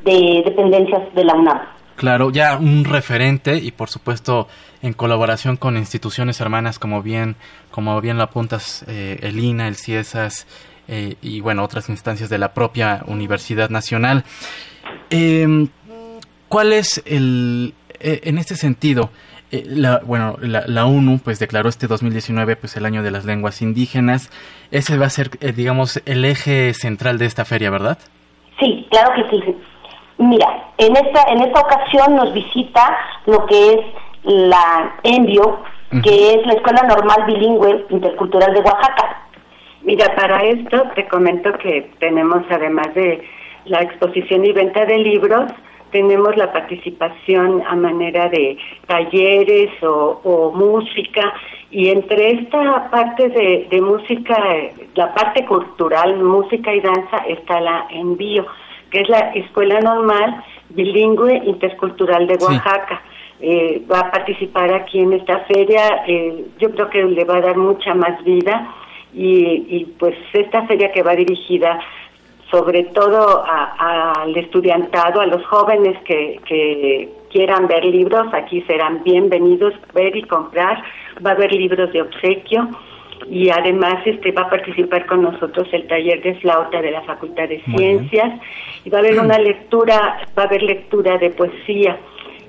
de 0.04 0.44
dependencias 0.46 1.14
de 1.14 1.24
la 1.24 1.36
UNAM. 1.36 1.60
Claro, 1.96 2.30
ya 2.30 2.58
un 2.58 2.86
referente 2.86 3.58
y 3.58 3.72
por 3.72 3.90
supuesto 3.90 4.48
en 4.84 4.94
colaboración 4.94 5.58
con 5.58 5.78
instituciones 5.78 6.40
hermanas 6.40 6.78
como 6.78 7.02
bien 7.02 7.36
como 7.72 8.00
bien 8.02 8.18
lo 8.18 8.24
apuntas 8.24 8.86
eh, 8.88 9.18
el 9.24 9.40
INA, 9.40 9.68
el 9.68 9.76
CIESAS 9.76 10.46
eh, 10.88 11.16
y 11.24 11.42
bueno 11.42 11.64
otras 11.64 11.90
instancias 11.90 12.30
de 12.30 12.38
la 12.38 12.54
propia 12.54 13.04
Universidad 13.08 13.72
Nacional. 13.72 14.26
Em, 15.10 15.70
¿Cuál 16.48 16.72
es 16.72 17.02
el 17.06 17.74
eh, 17.87 17.87
en 18.00 18.38
este 18.38 18.56
sentido 18.56 19.10
eh, 19.50 19.64
la, 19.66 20.02
bueno, 20.04 20.36
la, 20.42 20.64
la, 20.68 20.86
ONU 20.86 21.20
pues 21.24 21.40
declaró 21.40 21.70
este 21.70 21.88
2019 21.88 22.58
pues 22.58 22.76
el 22.76 22.86
año 22.86 23.02
de 23.02 23.12
las 23.12 23.24
lenguas 23.24 23.62
indígenas. 23.62 24.30
Ese 24.72 24.98
va 24.98 25.06
a 25.06 25.10
ser, 25.10 25.30
eh, 25.40 25.54
digamos, 25.54 26.02
el 26.06 26.26
eje 26.26 26.74
central 26.74 27.18
de 27.18 27.28
esta 27.28 27.46
feria, 27.46 27.70
¿verdad? 27.70 27.98
Sí, 28.60 28.86
claro 28.92 29.14
que 29.16 29.30
sí. 29.30 29.56
Mira, 30.18 30.48
en 30.78 30.98
esta 30.98 31.32
en 31.32 31.42
esta 31.44 31.62
ocasión 31.62 32.16
nos 32.16 32.34
visita 32.34 32.98
lo 33.26 33.46
que 33.46 33.74
es 33.74 33.80
la 34.24 34.98
ENVIO, 35.04 35.64
que 36.04 36.34
es 36.34 36.46
la 36.46 36.54
Escuela 36.54 36.82
Normal 36.84 37.24
Bilingüe 37.28 37.86
Intercultural 37.90 38.54
de 38.54 38.60
Oaxaca. 38.60 39.28
Mira, 39.84 40.14
para 40.16 40.44
esto 40.44 40.84
te 40.96 41.08
comento 41.08 41.54
que 41.60 41.90
tenemos 42.00 42.44
además 42.50 42.94
de 42.96 43.24
la 43.66 43.82
exposición 43.82 44.44
y 44.46 44.52
venta 44.52 44.86
de 44.86 44.98
libros, 44.98 45.52
tenemos 45.92 46.36
la 46.36 46.52
participación 46.52 47.64
a 47.68 47.76
manera 47.76 48.30
de 48.30 48.58
talleres 48.88 49.72
o, 49.84 50.52
música 50.56 51.34
y 51.70 51.90
entre 51.90 52.32
esta 52.32 52.90
parte 52.90 53.30
de, 53.30 53.82
música, 53.82 54.38
la 54.96 55.14
parte 55.14 55.46
cultural, 55.46 56.18
música 56.20 56.74
y 56.74 56.80
danza, 56.80 57.18
está 57.28 57.60
la 57.60 57.88
envío, 57.90 58.46
que 58.90 59.02
es 59.02 59.10
la 59.10 59.32
Escuela 59.32 59.80
Normal 59.80 60.44
Bilingüe 60.70 61.42
Intercultural 61.46 62.28
de 62.28 62.36
Oaxaca. 62.36 63.02
Eh, 63.40 63.84
va 63.92 64.00
a 64.00 64.12
participar 64.12 64.74
aquí 64.74 65.00
en 65.00 65.14
esta 65.14 65.40
feria, 65.42 66.04
eh, 66.08 66.46
yo 66.58 66.72
creo 66.72 66.90
que 66.90 67.04
le 67.04 67.24
va 67.24 67.38
a 67.38 67.42
dar 67.42 67.58
mucha 67.58 67.94
más 67.94 68.24
vida 68.24 68.74
y, 69.14 69.66
y 69.70 69.86
pues 70.00 70.16
esta 70.34 70.66
feria 70.66 70.92
que 70.92 71.04
va 71.04 71.16
dirigida 71.16 71.80
sobre 72.52 72.84
todo 72.86 73.44
al 73.46 74.36
estudiantado, 74.36 75.22
a 75.22 75.26
los 75.26 75.46
jóvenes 75.48 75.98
que, 76.04 76.40
que 76.48 77.10
quieran 77.30 77.68
ver 77.68 77.84
libros, 77.84 78.28
aquí 78.34 78.62
serán 78.62 79.04
bienvenidos 79.04 79.74
ver 79.94 80.16
y 80.16 80.24
comprar. 80.24 80.82
Va 81.26 81.32
a 81.32 81.34
haber 81.34 81.52
libros 81.52 81.92
de 81.92 82.02
obsequio 82.02 82.70
y 83.30 83.50
además 83.50 83.96
este 84.06 84.32
va 84.32 84.44
a 84.44 84.50
participar 84.50 85.06
con 85.06 85.24
nosotros 85.24 85.68
el 85.72 85.88
taller 85.88 86.22
de 86.22 86.36
flauta 86.36 86.82
de 86.82 86.92
la 86.92 87.02
Facultad 87.02 87.50
de 87.50 87.62
Ciencias 87.64 88.40
y 88.86 88.90
va 88.90 89.00
a 89.00 89.02
haber 89.02 89.20
una 89.20 89.38
lectura, 89.38 90.20
va 90.38 90.44
a 90.44 90.46
haber 90.46 90.64
lectura 90.64 91.18
de 91.18 91.32
poesía 91.32 91.98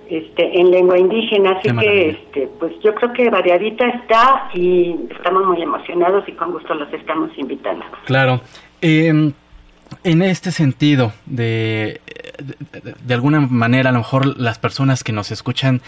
este, 0.09 0.59
en 0.59 0.71
lengua 0.71 0.99
indígena, 0.99 1.52
así 1.52 1.76
que 1.76 2.11
este, 2.11 2.49
pues 2.59 2.73
yo 2.83 2.95
creo 2.95 3.12
que 3.12 3.28
variadita 3.28 3.87
está 3.88 4.49
y 4.55 4.95
estamos 5.11 5.45
muy 5.47 5.61
emocionados 5.61 6.26
y 6.28 6.33
con 6.33 6.52
gusto 6.52 6.75
los 6.75 6.93
estamos 6.93 7.31
invitando. 7.37 7.85
Claro. 8.07 8.40
Eh, 8.81 9.33
en 10.04 10.23
este 10.23 10.52
sentido, 10.52 11.12
de, 11.26 12.00
de, 13.04 13.14
alguna 13.14 13.40
manera, 13.40 13.90
a 13.90 13.92
lo 13.92 13.99
mejor 13.99 14.38
las 14.38 14.59
personas 14.59 15.02
que 15.02 15.12
nos 15.12 15.30
escuchan 15.30 15.83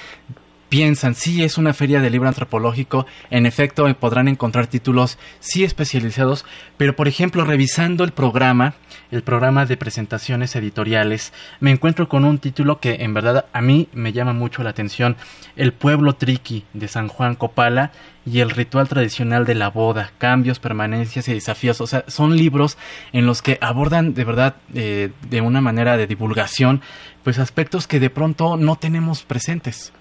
piensan, 0.69 1.15
sí, 1.15 1.43
es 1.43 1.59
una 1.59 1.75
feria 1.75 2.01
de 2.01 2.11
libro 2.11 2.29
antropológico, 2.29 3.07
en 3.31 3.45
efecto 3.45 3.93
podrán 3.97 4.29
encontrar 4.29 4.69
títulos 4.69 5.19
sí 5.41 5.65
especializados, 5.65 6.47
pero 6.77 6.97
por 6.97 7.09
ejemplo, 7.09 7.45
revisando 7.45 8.05
el 8.05 8.13
programa, 8.13 8.75
el 9.11 9.23
programa 9.23 9.67
de 9.67 9.77
presentaciones 9.77 10.55
editoriales, 10.57 11.33
me 11.61 11.71
encuentro 11.71 12.09
con 12.09 12.25
un 12.25 12.39
título 12.39 12.81
que 12.81 12.97
en 13.01 13.15
verdad 13.15 13.47
a 13.53 13.61
mí 13.61 13.89
me 13.93 14.13
llama 14.13 14.33
mucho 14.33 14.63
la 14.63 14.71
atención, 14.71 15.17
El 15.57 15.73
pueblo 15.73 16.15
triqui 16.15 16.65
de 16.73 16.89
San 16.89 17.09
Juan 17.09 17.35
Copala 17.35 17.91
y 18.25 18.41
el 18.41 18.51
ritual 18.51 18.89
tradicional 18.89 19.45
de 19.45 19.55
la 19.55 19.71
boda, 19.71 20.11
cambios, 20.19 20.59
permanencias 20.59 21.29
y 21.29 21.35
desafíos. 21.35 21.81
O 21.81 21.87
sea, 21.87 22.05
son 22.07 22.37
libros 22.37 22.79
en 23.13 23.27
los 23.27 23.43
que 23.43 23.59
abordan 23.61 24.15
de 24.15 24.25
verdad 24.25 24.57
eh, 24.75 25.11
de 25.29 25.41
una 25.41 25.61
manera 25.61 25.97
de 25.97 26.07
divulgación, 26.07 26.83
pues 27.25 27.39
aspectos 27.39 27.87
que 27.87 28.01
de 28.01 28.11
pronto 28.11 28.57
no 28.57 28.77
tenemos 28.77 29.23
presentes. 29.23 29.93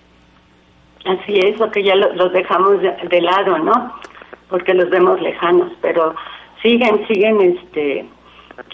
Así 1.05 1.39
es, 1.39 1.57
porque 1.57 1.83
ya 1.83 1.95
los 1.95 2.31
dejamos 2.33 2.81
de, 2.81 3.21
lado, 3.21 3.57
¿no? 3.57 3.93
Porque 4.49 4.73
los 4.73 4.89
vemos 4.89 5.21
lejanos, 5.21 5.71
pero 5.81 6.13
siguen, 6.61 7.07
siguen 7.07 7.41
este 7.41 8.05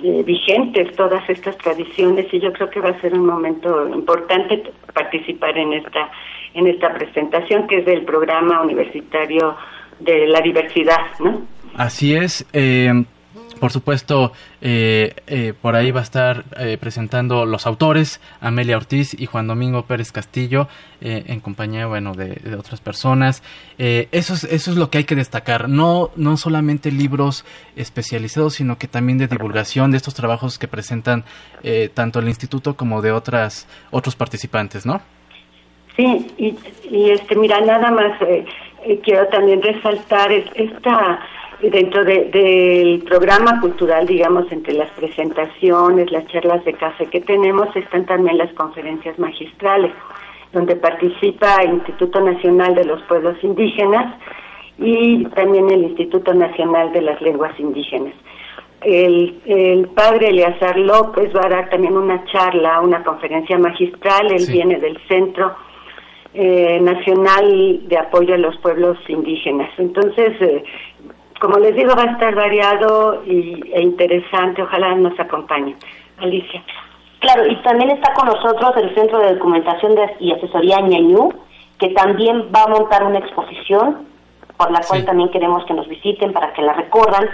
eh, 0.04 0.24
vigentes 0.24 0.96
todas 0.96 1.28
estas 1.30 1.58
tradiciones 1.58 2.28
y 2.34 2.40
yo 2.40 2.52
creo 2.54 2.70
que 2.70 2.80
va 2.80 2.90
a 2.90 3.02
ser 3.02 3.14
un 3.14 3.26
momento 3.26 3.88
importante 3.88 4.64
participar 4.94 5.58
en 5.58 5.74
esta 5.74 6.10
en 6.54 6.68
esta 6.68 6.94
presentación 6.94 7.68
que 7.68 7.80
es 7.80 7.86
del 7.86 8.04
programa 8.04 8.62
universitario 8.62 9.56
de 10.00 10.28
la 10.28 10.42
diversidad, 10.42 11.02
¿no? 11.20 11.42
Así 11.76 12.16
es. 12.16 12.46
Eh, 12.54 12.92
por 13.60 13.72
supuesto, 13.72 14.34
eh, 14.62 15.16
eh, 15.28 15.54
por 15.62 15.76
ahí 15.76 15.92
va 15.92 16.02
a 16.02 16.04
estar 16.04 16.44
eh, 16.60 16.78
presentando 16.80 17.46
los 17.46 17.66
autores, 17.66 18.20
Amelia 18.42 18.78
Ortiz 18.78 19.20
y 19.20 19.26
Juan 19.26 19.48
Domingo 19.48 19.84
Pérez 19.84 20.12
Castillo, 20.12 20.68
en 21.02 21.40
compañía, 21.40 21.86
bueno, 21.86 22.14
de, 22.14 22.56
otras 22.58 22.82
personas. 22.82 23.44
eso, 23.78 24.34
es, 24.34 24.44
eso 24.46 24.72
es 24.72 24.78
lo 24.78 24.90
que 24.90 25.00
hay 25.00 25.04
que 25.04 25.14
destacar. 25.14 25.70
No, 25.70 26.10
no 26.16 26.36
solamente 26.36 26.92
libros 26.92 27.46
especializados, 27.76 28.56
sino 28.56 28.80
que 28.80 28.88
también 28.88 29.20
de 29.20 29.28
divulgación 29.28 29.92
de 29.92 29.98
estos 29.98 30.16
trabajos 30.16 30.58
que 30.58 30.68
presentan 30.68 31.24
tanto 31.94 32.20
el 32.20 32.28
instituto 32.28 32.76
como 32.76 33.04
de 33.04 33.12
otras, 33.12 33.68
otros 33.92 34.16
participantes, 34.16 34.88
¿no? 34.88 35.02
Sí, 35.96 36.28
y, 36.38 36.56
y 36.90 37.12
este, 37.12 37.36
mira, 37.36 37.62
nada 37.62 37.92
más 37.92 38.18
quiero 39.04 39.28
también 39.28 39.62
resaltar 39.62 40.32
esta 40.32 41.20
dentro 41.62 42.04
del 42.04 43.04
programa 43.08 43.60
cultural, 43.62 44.06
digamos, 44.06 44.52
entre 44.52 44.74
las 44.74 44.90
presentaciones, 44.92 46.12
las 46.12 46.28
charlas 46.28 46.64
de 46.66 46.74
café 46.74 47.08
que 47.08 47.22
tenemos, 47.22 47.74
están 47.76 48.06
también 48.06 48.38
las 48.38 48.52
conferencias 48.54 49.18
magistrales, 49.18 49.92
donde 50.54 50.76
participa 50.76 51.56
el 51.64 51.76
Instituto 51.76 52.22
Nacional 52.22 52.76
de 52.76 52.86
los 52.86 53.02
Pueblos 53.04 53.38
Indígenas 53.42 54.16
y 54.78 55.26
también 55.26 55.70
el 55.70 55.84
Instituto 55.84 56.34
Nacional 56.34 56.92
de 56.92 57.02
las 57.02 57.22
Lenguas 57.22 57.58
Indígenas. 57.60 58.14
El, 58.82 59.90
padre 59.96 60.28
Eleazar 60.28 60.78
López 60.78 61.36
va 61.36 61.46
a 61.46 61.50
dar 61.50 61.70
también 61.70 61.98
una 61.98 62.24
charla, 62.26 62.82
una 62.82 63.04
conferencia 63.04 63.58
magistral, 63.58 64.32
él 64.32 64.46
viene 64.48 64.80
del 64.80 65.00
Centro 65.08 65.56
eh, 66.34 66.80
Nacional 66.82 67.88
de 67.88 67.98
Apoyo 67.98 68.36
a 68.36 68.38
los 68.38 68.58
Pueblos 68.58 68.98
Indígenas. 69.08 69.70
Entonces, 69.78 70.34
eh, 70.42 70.64
como 71.46 71.60
les 71.60 71.76
digo, 71.76 71.94
va 71.96 72.04
a 72.04 72.12
estar 72.12 72.34
variado 72.34 73.24
y, 73.24 73.62
e 73.72 73.82
interesante. 73.82 74.64
Ojalá 74.64 74.96
nos 74.96 75.20
acompañe. 75.20 75.76
Alicia. 76.18 76.64
Claro, 77.20 77.46
y 77.46 77.56
también 77.58 77.92
está 77.92 78.14
con 78.14 78.28
nosotros 78.28 78.72
el 78.78 78.96
Centro 78.96 79.20
de 79.20 79.36
Documentación 79.36 79.96
y 80.20 80.32
Asesoría 80.32 80.82
Ñañú, 80.82 81.32
que 81.78 81.90
también 81.90 82.50
va 82.54 82.64
a 82.64 82.68
montar 82.68 83.04
una 83.04 83.20
exposición, 83.20 84.08
por 84.58 84.72
la 84.72 84.82
cual 84.82 85.06
también 85.06 85.30
queremos 85.30 85.64
que 85.66 85.76
nos 85.76 85.88
visiten 85.88 86.34
para 86.34 86.52
que 86.54 86.64
la 86.64 86.74
recorran, 86.74 87.30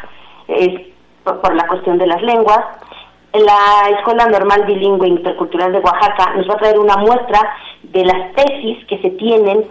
es 0.50 0.88
por, 1.24 1.56
la 1.56 1.66
cuestión 1.68 1.98
de 1.98 2.08
las 2.08 2.22
lenguas. 2.22 2.66
La 3.34 3.98
Escuela 3.98 4.26
Normal 4.26 4.66
Bilingüe 4.66 5.08
Intercultural 5.08 5.72
de 5.72 5.80
Oaxaca 5.80 6.34
nos 6.36 6.50
va 6.50 6.56
a 6.56 6.58
traer 6.58 6.80
una 6.80 6.98
muestra 6.98 7.56
de 7.84 8.04
las 8.04 8.34
tesis 8.34 8.86
que 8.88 8.98
se 8.98 9.12
tienen 9.12 9.68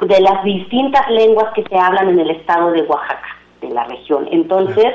de 0.00 0.20
las 0.20 0.44
distintas 0.44 1.08
lenguas 1.08 1.52
que 1.54 1.62
se 1.62 1.78
hablan 1.78 2.10
en 2.10 2.20
el 2.20 2.30
estado 2.30 2.72
de 2.72 2.82
Oaxaca 2.82 3.39
la 3.70 3.84
región. 3.84 4.28
Entonces, 4.30 4.94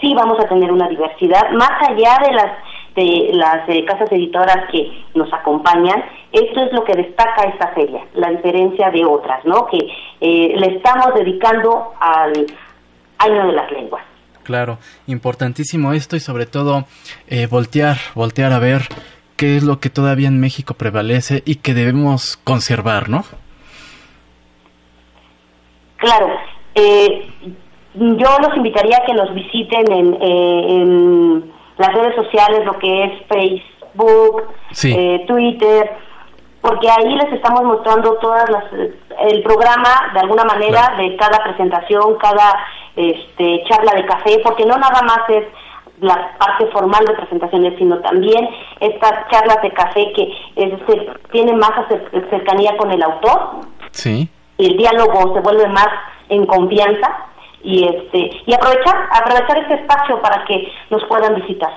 sí 0.00 0.14
vamos 0.14 0.38
a 0.40 0.48
tener 0.48 0.72
una 0.72 0.88
diversidad, 0.88 1.50
más 1.50 1.72
allá 1.88 2.18
de 2.26 2.32
las 2.32 2.50
de 2.94 3.30
las 3.32 3.68
eh, 3.68 3.84
casas 3.84 4.10
editoras 4.12 4.70
que 4.70 5.02
nos 5.14 5.32
acompañan, 5.32 6.04
esto 6.30 6.64
es 6.64 6.72
lo 6.72 6.84
que 6.84 6.94
destaca 6.94 7.42
esta 7.42 7.68
feria, 7.74 8.04
la 8.14 8.30
diferencia 8.30 8.90
de 8.90 9.04
otras, 9.04 9.44
¿no? 9.44 9.66
Que 9.66 9.78
eh, 10.20 10.54
le 10.56 10.76
estamos 10.76 11.12
dedicando 11.14 11.92
al 11.98 12.46
año 13.18 13.46
de 13.48 13.52
las 13.52 13.70
lenguas. 13.72 14.04
Claro, 14.44 14.78
importantísimo 15.06 15.92
esto 15.92 16.16
y 16.16 16.20
sobre 16.20 16.46
todo 16.46 16.84
eh, 17.28 17.46
voltear, 17.46 17.96
voltear 18.14 18.52
a 18.52 18.58
ver 18.58 18.82
qué 19.36 19.56
es 19.56 19.64
lo 19.64 19.80
que 19.80 19.90
todavía 19.90 20.28
en 20.28 20.38
México 20.38 20.74
prevalece 20.74 21.42
y 21.46 21.56
que 21.56 21.74
debemos 21.74 22.36
conservar, 22.36 23.08
¿no? 23.08 23.24
Claro, 25.96 26.28
eh, 26.74 27.26
yo 27.94 28.38
los 28.40 28.56
invitaría 28.56 28.98
a 28.98 29.04
que 29.04 29.14
nos 29.14 29.32
visiten 29.34 29.90
en, 29.92 30.18
eh, 30.20 31.42
las 31.78 31.92
redes 31.92 32.14
sociales, 32.14 32.64
lo 32.64 32.78
que 32.78 33.04
es 33.04 33.12
Facebook, 33.28 34.44
eh, 34.84 35.24
Twitter, 35.26 35.92
porque 36.60 36.88
ahí 36.88 37.14
les 37.14 37.32
estamos 37.32 37.62
mostrando 37.64 38.14
todas 38.14 38.48
las 38.50 38.64
el 39.20 39.42
programa 39.42 40.10
de 40.12 40.20
alguna 40.20 40.44
manera 40.44 40.94
de 40.98 41.14
cada 41.16 41.42
presentación, 41.44 42.16
cada 42.16 42.58
este 42.96 43.62
charla 43.68 43.92
de 43.94 44.06
café, 44.06 44.40
porque 44.42 44.64
no 44.64 44.76
nada 44.76 45.02
más 45.02 45.28
es 45.28 45.44
la 46.00 46.36
parte 46.38 46.66
formal 46.66 47.04
de 47.04 47.14
presentaciones, 47.14 47.74
sino 47.78 47.98
también 48.00 48.48
estas 48.80 49.28
charlas 49.30 49.62
de 49.62 49.70
café 49.70 50.12
que 50.12 50.32
este, 50.56 51.10
tienen 51.30 51.58
más 51.58 51.72
cercanía 52.30 52.76
con 52.76 52.90
el 52.90 53.02
autor. 53.02 53.60
Sí. 53.92 54.28
El 54.58 54.76
diálogo 54.76 55.34
se 55.34 55.40
vuelve 55.40 55.68
más 55.68 55.88
en 56.28 56.46
confianza 56.46 57.28
y 57.64 57.84
este 57.84 58.30
y 58.46 58.54
aprovechar 58.54 59.08
aprovechar 59.10 59.58
este 59.58 59.74
espacio 59.74 60.20
para 60.20 60.44
que 60.44 60.68
nos 60.90 61.02
puedan 61.04 61.34
visitar. 61.34 61.70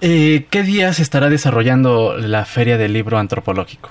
Eh, 0.00 0.46
¿Qué 0.50 0.62
días 0.62 0.98
estará 0.98 1.28
desarrollando 1.28 2.16
la 2.18 2.44
Feria 2.44 2.76
del 2.76 2.92
Libro 2.92 3.18
Antropológico? 3.18 3.90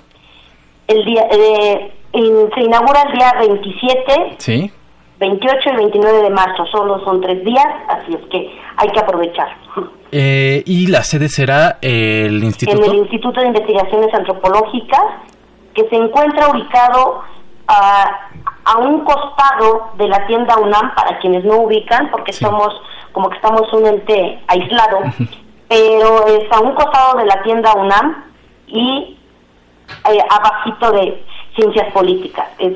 El 0.87 1.03
día 1.03 1.27
eh, 1.31 1.91
se 2.13 2.61
inaugura 2.61 3.03
el 3.03 3.13
día 3.13 3.33
27, 3.39 4.35
sí. 4.37 4.71
28 5.19 5.69
y 5.71 5.75
29 5.77 6.21
de 6.23 6.29
marzo. 6.29 6.65
Solo 6.71 7.03
son 7.03 7.21
tres 7.21 7.43
días, 7.43 7.67
así 7.87 8.13
es 8.13 8.29
que 8.29 8.51
hay 8.77 8.89
que 8.89 8.99
aprovechar. 8.99 9.47
Eh, 10.11 10.61
¿Y 10.65 10.87
la 10.87 11.03
sede 11.03 11.29
será 11.29 11.79
el 11.81 12.43
instituto? 12.43 12.83
En 12.83 12.91
el 12.91 12.97
Instituto 12.99 13.41
de 13.41 13.47
Investigaciones 13.47 14.13
Antropológicas, 14.13 15.01
que 15.73 15.87
se 15.89 15.95
encuentra 15.95 16.49
ubicado 16.49 17.21
a 17.67 18.29
a 18.65 18.77
un 18.77 19.05
costado 19.05 19.91
de 19.97 20.07
la 20.07 20.25
tienda 20.27 20.57
UNAM, 20.57 20.93
para 20.95 21.19
quienes 21.19 21.45
no 21.45 21.57
ubican, 21.61 22.09
porque 22.11 22.33
somos 22.33 22.69
como 23.11 23.29
que 23.29 23.37
estamos 23.37 23.71
un 23.71 23.85
ente 23.85 24.39
aislado, 24.47 24.99
pero 25.69 26.27
es 26.27 26.51
a 26.51 26.59
un 26.59 26.73
costado 26.75 27.17
de 27.17 27.25
la 27.25 27.41
tienda 27.43 27.73
UNAM 27.75 28.25
y 28.67 29.17
eh, 30.11 30.19
abajito 30.29 30.91
de 30.91 31.23
ciencias 31.55 31.91
políticas. 31.93 32.47
Es 32.59 32.73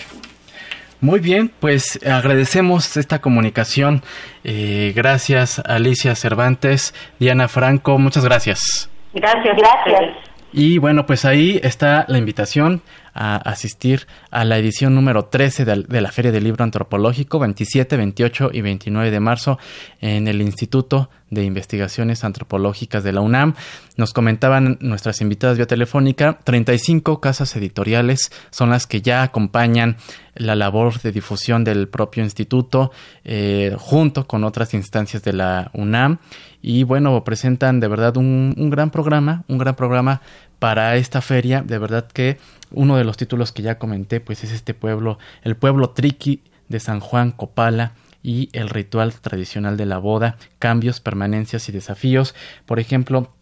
Muy 1.03 1.21
bien, 1.21 1.53
pues 1.61 2.01
agradecemos 2.07 2.97
esta 2.97 3.21
comunicación. 3.21 4.01
Eh, 4.45 4.95
gracias 4.97 5.59
Alicia 5.67 6.15
Cervantes, 6.15 6.95
Diana 7.19 7.49
Franco, 7.49 7.99
muchas 7.99 8.25
gracias. 8.25 8.89
Gracias, 9.13 9.59
gracias. 9.59 10.28
Y 10.53 10.79
bueno, 10.79 11.07
pues 11.07 11.25
ahí 11.25 11.61
está 11.63 12.05
la 12.09 12.19
invitación 12.19 12.83
a 13.21 13.37
asistir 13.37 14.07
a 14.31 14.45
la 14.45 14.59
edición 14.59 14.95
número 14.95 15.25
13 15.25 15.65
de, 15.65 16.01
la 16.01 16.13
Feria 16.13 16.31
del 16.31 16.45
Libro 16.45 16.63
Antropológico, 16.63 17.41
27, 17.41 17.97
28 17.97 18.51
y 18.53 18.61
29 18.61 19.11
de 19.11 19.19
marzo 19.19 19.59
en 20.01 20.29
el 20.29 20.41
Instituto 20.41 21.11
de 21.29 21.45
Investigaciones 21.45 22.23
Antropológicas 22.23 23.03
de 23.03 23.13
la 23.13 23.21
UNAM. 23.21 23.55
Nos 23.97 24.13
comentaban 24.13 24.79
nuestras 24.81 25.21
invitadas 25.21 25.57
vía 25.57 25.67
telefónica, 25.67 26.39
35 26.45 27.21
casas 27.21 27.57
editoriales 27.57 28.31
son 28.51 28.71
las 28.71 28.87
que 28.87 29.03
ya 29.03 29.25
acompañan 29.25 29.97
la 30.37 30.55
labor 30.55 31.01
de 31.01 31.11
difusión 31.11 31.65
del 31.65 31.89
propio 31.89 32.23
instituto 32.23 32.93
eh, 33.25 33.75
junto 33.77 34.29
con 34.29 34.45
otras 34.45 34.75
instancias 34.75 35.25
de 35.25 35.33
la 35.33 35.73
UNAM 35.75 36.19
y 36.63 36.85
bueno, 36.85 37.25
presentan 37.25 37.81
de 37.81 37.89
verdad 37.89 38.17
un, 38.17 38.55
un 38.57 38.71
gran 38.71 38.91
programa, 38.91 39.43
un 39.49 39.59
gran 39.59 39.75
programa 39.75 40.23
para 40.59 40.97
esta 40.97 41.21
feria. 41.21 41.63
De 41.63 41.79
verdad 41.79 42.07
que 42.07 42.39
uno 42.71 42.97
de 42.97 43.05
los 43.05 43.17
títulos 43.17 43.53
que 43.53 43.63
ya 43.63 43.79
comenté, 43.79 44.21
pues 44.21 44.45
es 44.45 44.53
este 44.53 44.75
pueblo, 44.75 45.19
el 45.43 45.57
pueblo 45.57 45.91
triqui 45.91 46.43
de 46.69 46.81
San 46.81 47.01
Juan 47.01 47.33
Copala 47.33 47.93
y 48.23 48.51
el 48.53 48.69
ritual 48.69 49.15
tradicional 49.15 49.77
de 49.77 49.87
la 49.87 49.99
boda, 49.99 50.37
cambios, 50.59 51.01
permanencias 51.01 51.69
y 51.69 51.73
desafíos. 51.73 52.35
Por 52.67 52.81
ejemplo, 52.81 53.33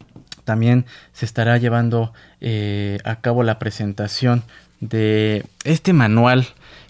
también 0.45 0.87
se 1.13 1.27
estará 1.27 1.59
llevando 1.59 2.13
eh, 2.41 2.99
a 3.05 3.17
cabo 3.21 3.43
la 3.43 3.59
presentación 3.59 4.45
de 4.81 5.45
este 5.65 5.93
manual 5.93 6.47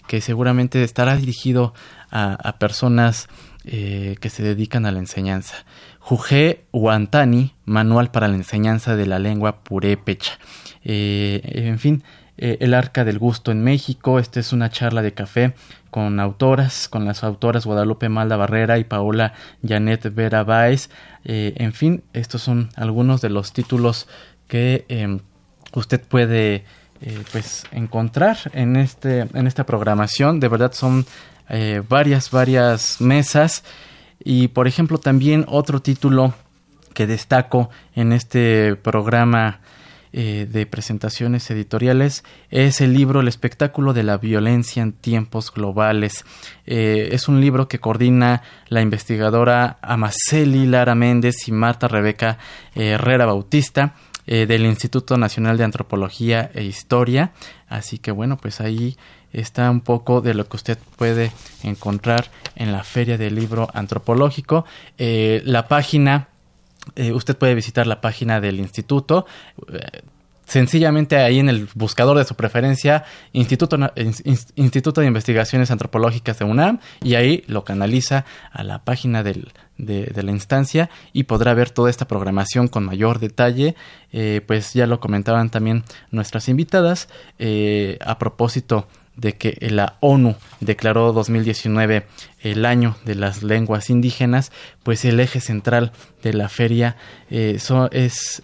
que 0.07 0.21
seguramente 0.21 0.83
estará 0.83 1.15
dirigido 1.15 1.73
a, 2.11 2.55
personas 2.59 3.27
eh, 3.65 4.15
que 4.21 4.29
se 4.29 4.43
dedican 4.43 4.85
a 4.85 4.91
la 4.91 4.99
enseñanza. 4.99 5.65
Jujé 6.07 6.63
Huantani, 6.71 7.53
Manual 7.65 8.11
para 8.11 8.29
la 8.29 8.35
Enseñanza 8.35 8.95
de 8.95 9.05
la 9.05 9.19
Lengua 9.19 9.57
Purépecha. 9.65 10.39
Eh, 10.85 11.41
en 11.67 11.79
fin, 11.79 12.01
eh, 12.37 12.55
El 12.61 12.75
Arca 12.75 13.03
del 13.03 13.19
Gusto 13.19 13.51
en 13.51 13.61
México. 13.61 14.17
Esta 14.17 14.39
es 14.39 14.53
una 14.53 14.69
charla 14.69 15.01
de 15.01 15.13
café 15.13 15.53
con 15.91 16.21
autoras, 16.21 16.87
con 16.87 17.03
las 17.03 17.25
autoras 17.25 17.65
Guadalupe 17.65 18.07
Malda 18.07 18.37
Barrera 18.37 18.77
y 18.77 18.85
Paola 18.85 19.33
Janet 19.67 20.15
Vera 20.15 20.45
Baez. 20.45 20.89
Eh, 21.25 21.55
en 21.57 21.73
fin, 21.73 22.05
estos 22.13 22.41
son 22.41 22.69
algunos 22.77 23.19
de 23.19 23.29
los 23.29 23.51
títulos 23.51 24.07
que 24.47 24.85
em, 24.87 25.19
usted 25.73 25.99
puede 25.99 26.63
pues 27.33 27.65
encontrar 27.73 28.37
en 28.53 28.77
este 28.77 29.27
en 29.33 29.45
esta 29.45 29.67
programación 29.67 30.39
de 30.39 30.47
verdad 30.47 30.71
son 30.71 31.05
varias 31.87 32.31
varias 32.31 32.99
mesas 33.01 33.63
y 34.29 34.49
por 34.49 34.67
ejemplo 34.67 34.97
también 34.97 35.45
otro 35.47 35.81
título 35.81 36.33
que 36.93 37.07
destaco 37.07 37.69
en 37.95 38.11
este 38.11 38.75
programa 38.75 39.61
eh, 40.11 40.45
de 40.51 40.65
presentaciones 40.65 41.49
editoriales 41.49 42.25
es 42.49 42.81
el 42.81 42.91
libro 42.91 43.21
El 43.21 43.29
espectáculo 43.29 43.93
de 43.93 44.03
la 44.03 44.17
violencia 44.17 44.83
en 44.83 44.91
tiempos 44.91 45.53
globales. 45.53 46.25
Eh, 46.65 47.07
es 47.13 47.29
un 47.29 47.39
libro 47.39 47.69
que 47.69 47.79
coordina 47.79 48.43
la 48.67 48.81
investigadora 48.81 49.77
Amaceli 49.81 50.65
Lara 50.65 50.93
Méndez 50.93 51.47
y 51.47 51.53
Marta 51.53 51.87
Rebeca 51.87 52.37
Herrera 52.75 53.25
Bautista. 53.25 53.93
Eh, 54.29 54.45
del 54.45 54.65
Instituto 54.65 55.17
Nacional 55.17 55.57
de 55.57 55.63
Antropología 55.63 56.51
e 56.53 56.65
Historia. 56.65 57.31
Así 57.69 57.97
que 57.97 58.11
bueno, 58.11 58.35
pues 58.35 58.59
ahí 58.59 58.97
está 59.33 59.69
un 59.69 59.81
poco 59.81 60.21
de 60.21 60.33
lo 60.33 60.47
que 60.47 60.57
usted 60.57 60.77
puede 60.95 61.31
encontrar 61.63 62.29
en 62.55 62.71
la 62.71 62.83
Feria 62.83 63.17
del 63.17 63.35
Libro 63.35 63.69
Antropológico. 63.73 64.65
Eh, 64.97 65.41
la 65.45 65.67
página, 65.67 66.29
eh, 66.95 67.11
usted 67.11 67.37
puede 67.37 67.55
visitar 67.55 67.87
la 67.87 68.01
página 68.01 68.41
del 68.41 68.59
instituto. 68.59 69.25
sencillamente 70.45 71.17
ahí 71.17 71.39
en 71.39 71.49
el 71.49 71.67
buscador 71.75 72.17
de 72.17 72.23
su 72.23 72.35
preferencia, 72.35 73.03
Instituto, 73.33 73.77
Instituto 74.55 75.01
de 75.01 75.07
Investigaciones 75.07 75.71
Antropológicas 75.71 76.39
de 76.39 76.45
UNAM, 76.45 76.79
y 77.03 77.15
ahí 77.15 77.43
lo 77.47 77.65
canaliza 77.65 78.23
a 78.53 78.63
la 78.63 78.85
página 78.85 79.23
del, 79.23 79.51
de, 79.77 80.23
la 80.23 80.31
instancia 80.31 80.89
y 81.13 81.23
podrá 81.23 81.53
ver 81.53 81.69
toda 81.69 81.89
esta 81.89 82.07
programación 82.07 82.67
con 82.67 82.85
mayor 82.85 83.19
detalle. 83.19 83.75
Eh, 84.11 84.41
pues 84.45 84.73
ya 84.73 84.87
lo 84.87 84.99
comentaban 84.99 85.49
también 85.49 85.83
nuestras 86.11 86.49
invitadas 86.49 87.09
eh, 87.39 87.97
a 88.05 88.17
propósito 88.17 88.87
de 89.17 89.33
que 89.33 89.57
la 89.69 89.97
ONU 89.99 90.35
declaró 90.61 91.11
2019 91.11 92.05
el 92.41 92.65
año 92.65 92.95
de 93.03 93.15
las 93.15 93.43
lenguas 93.43 93.89
indígenas, 93.89 94.51
pues 94.83 95.03
el 95.03 95.19
eje 95.19 95.41
central 95.41 95.91
de 96.23 96.33
la 96.33 96.47
feria 96.47 96.95
eh, 97.29 97.59
es 97.91 98.43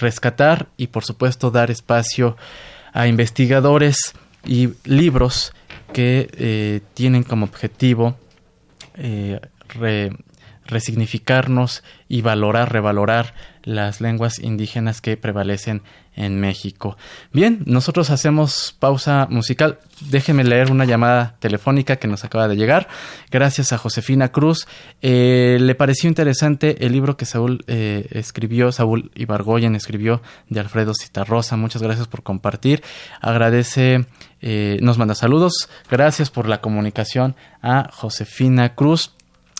rescatar 0.00 0.66
y 0.76 0.88
por 0.88 1.04
supuesto 1.04 1.50
dar 1.50 1.70
espacio 1.70 2.36
a 2.92 3.06
investigadores 3.06 4.14
y 4.44 4.70
libros 4.84 5.52
que 5.92 6.82
tienen 6.94 7.22
como 7.22 7.44
objetivo 7.46 8.16
resignificarnos 10.68 11.82
y 12.08 12.22
valorar, 12.22 12.72
revalorar 12.72 13.34
las 13.64 14.00
lenguas 14.00 14.38
indígenas 14.38 15.00
que 15.00 15.16
prevalecen 15.16 15.82
en 16.14 16.40
México. 16.40 16.96
Bien, 17.32 17.62
nosotros 17.64 18.10
hacemos 18.10 18.74
pausa 18.78 19.28
musical. 19.30 19.78
Déjenme 20.10 20.42
leer 20.42 20.72
una 20.72 20.84
llamada 20.84 21.36
telefónica 21.38 21.96
que 21.96 22.08
nos 22.08 22.24
acaba 22.24 22.48
de 22.48 22.56
llegar. 22.56 22.88
Gracias 23.30 23.72
a 23.72 23.78
Josefina 23.78 24.32
Cruz. 24.32 24.66
Eh, 25.00 25.58
le 25.60 25.74
pareció 25.74 26.08
interesante 26.08 26.84
el 26.84 26.92
libro 26.92 27.16
que 27.16 27.24
Saúl 27.24 27.64
eh, 27.68 28.08
escribió, 28.10 28.72
Saúl 28.72 29.12
Ibargoyen 29.14 29.76
escribió 29.76 30.20
de 30.48 30.60
Alfredo 30.60 30.92
Citarrosa. 30.98 31.56
Muchas 31.56 31.82
gracias 31.82 32.08
por 32.08 32.22
compartir. 32.22 32.82
Agradece, 33.20 34.06
eh, 34.40 34.78
nos 34.82 34.98
manda 34.98 35.14
saludos. 35.14 35.68
Gracias 35.90 36.30
por 36.30 36.48
la 36.48 36.60
comunicación 36.60 37.36
a 37.62 37.90
Josefina 37.92 38.74
Cruz. 38.74 39.12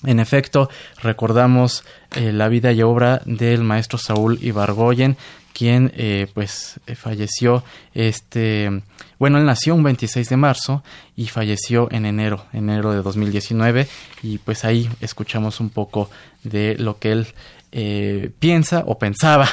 En 0.05 0.21
efecto, 0.21 0.71
recordamos 1.03 1.85
eh, 2.15 2.33
la 2.33 2.49
vida 2.49 2.73
y 2.73 2.83
obra 2.83 3.21
del 3.25 3.65
maestro 3.65 3.99
Saúl 3.99 4.39
Ibargoyen, 4.41 5.17
quien 5.53 5.93
eh, 5.97 6.29
pues 6.35 6.79
eh, 6.87 6.95
falleció 6.95 7.65
este 7.93 8.83
bueno 9.19 9.39
él 9.39 9.45
nació 9.45 9.75
un 9.75 9.83
26 9.83 10.29
de 10.29 10.37
marzo 10.37 10.85
y 11.17 11.27
falleció 11.27 11.89
en 11.91 12.07
enero 12.07 12.47
enero 12.53 12.93
de 12.93 13.03
2019 13.03 13.89
y 14.23 14.39
pues 14.39 14.65
ahí 14.65 14.89
escuchamos 15.01 15.59
un 15.59 15.71
poco 15.71 16.11
de 16.45 16.77
lo 16.77 17.01
que 17.01 17.11
él 17.11 17.27
eh, 17.72 18.31
piensa 18.38 18.85
o 18.87 18.98
pensaba 18.98 19.48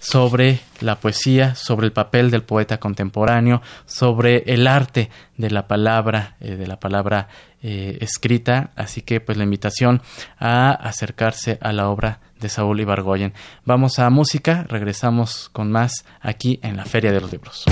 sobre 0.00 0.60
la 0.80 0.96
poesía, 0.96 1.54
sobre 1.54 1.86
el 1.86 1.92
papel 1.92 2.30
del 2.30 2.42
poeta 2.42 2.78
contemporáneo, 2.78 3.62
sobre 3.86 4.38
el 4.46 4.66
arte 4.66 5.10
de 5.36 5.50
la 5.50 5.68
palabra, 5.68 6.36
eh, 6.40 6.56
de 6.56 6.66
la 6.66 6.80
palabra 6.80 7.28
eh, 7.62 7.98
escrita. 8.00 8.70
Así 8.76 9.02
que 9.02 9.20
pues 9.20 9.38
la 9.38 9.44
invitación 9.44 10.02
a 10.38 10.70
acercarse 10.72 11.58
a 11.60 11.72
la 11.72 11.88
obra 11.88 12.20
de 12.40 12.48
Saúl 12.48 12.80
Ibargoyen. 12.80 13.34
Vamos 13.64 13.98
a 13.98 14.08
música, 14.10 14.64
regresamos 14.68 15.50
con 15.52 15.70
más 15.70 16.04
aquí 16.20 16.58
en 16.62 16.76
la 16.76 16.86
Feria 16.86 17.12
de 17.12 17.20
los 17.20 17.30
Libros. 17.30 17.64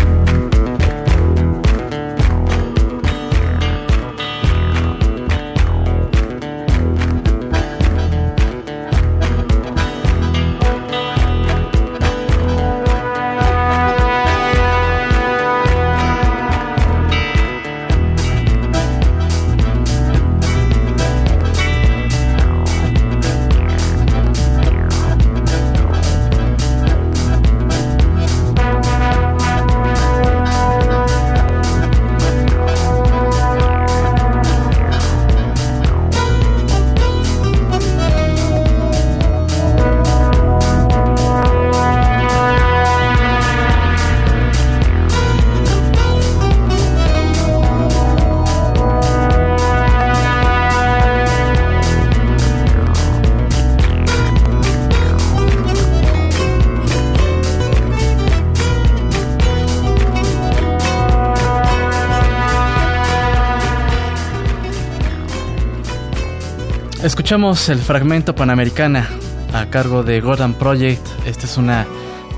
Escuchamos 67.02 67.68
el 67.68 67.78
fragmento 67.78 68.34
Panamericana 68.34 69.08
a 69.52 69.66
cargo 69.66 70.02
de 70.02 70.20
Gordon 70.20 70.54
Project. 70.54 71.06
Esta 71.26 71.46
es 71.46 71.56
una, 71.56 71.86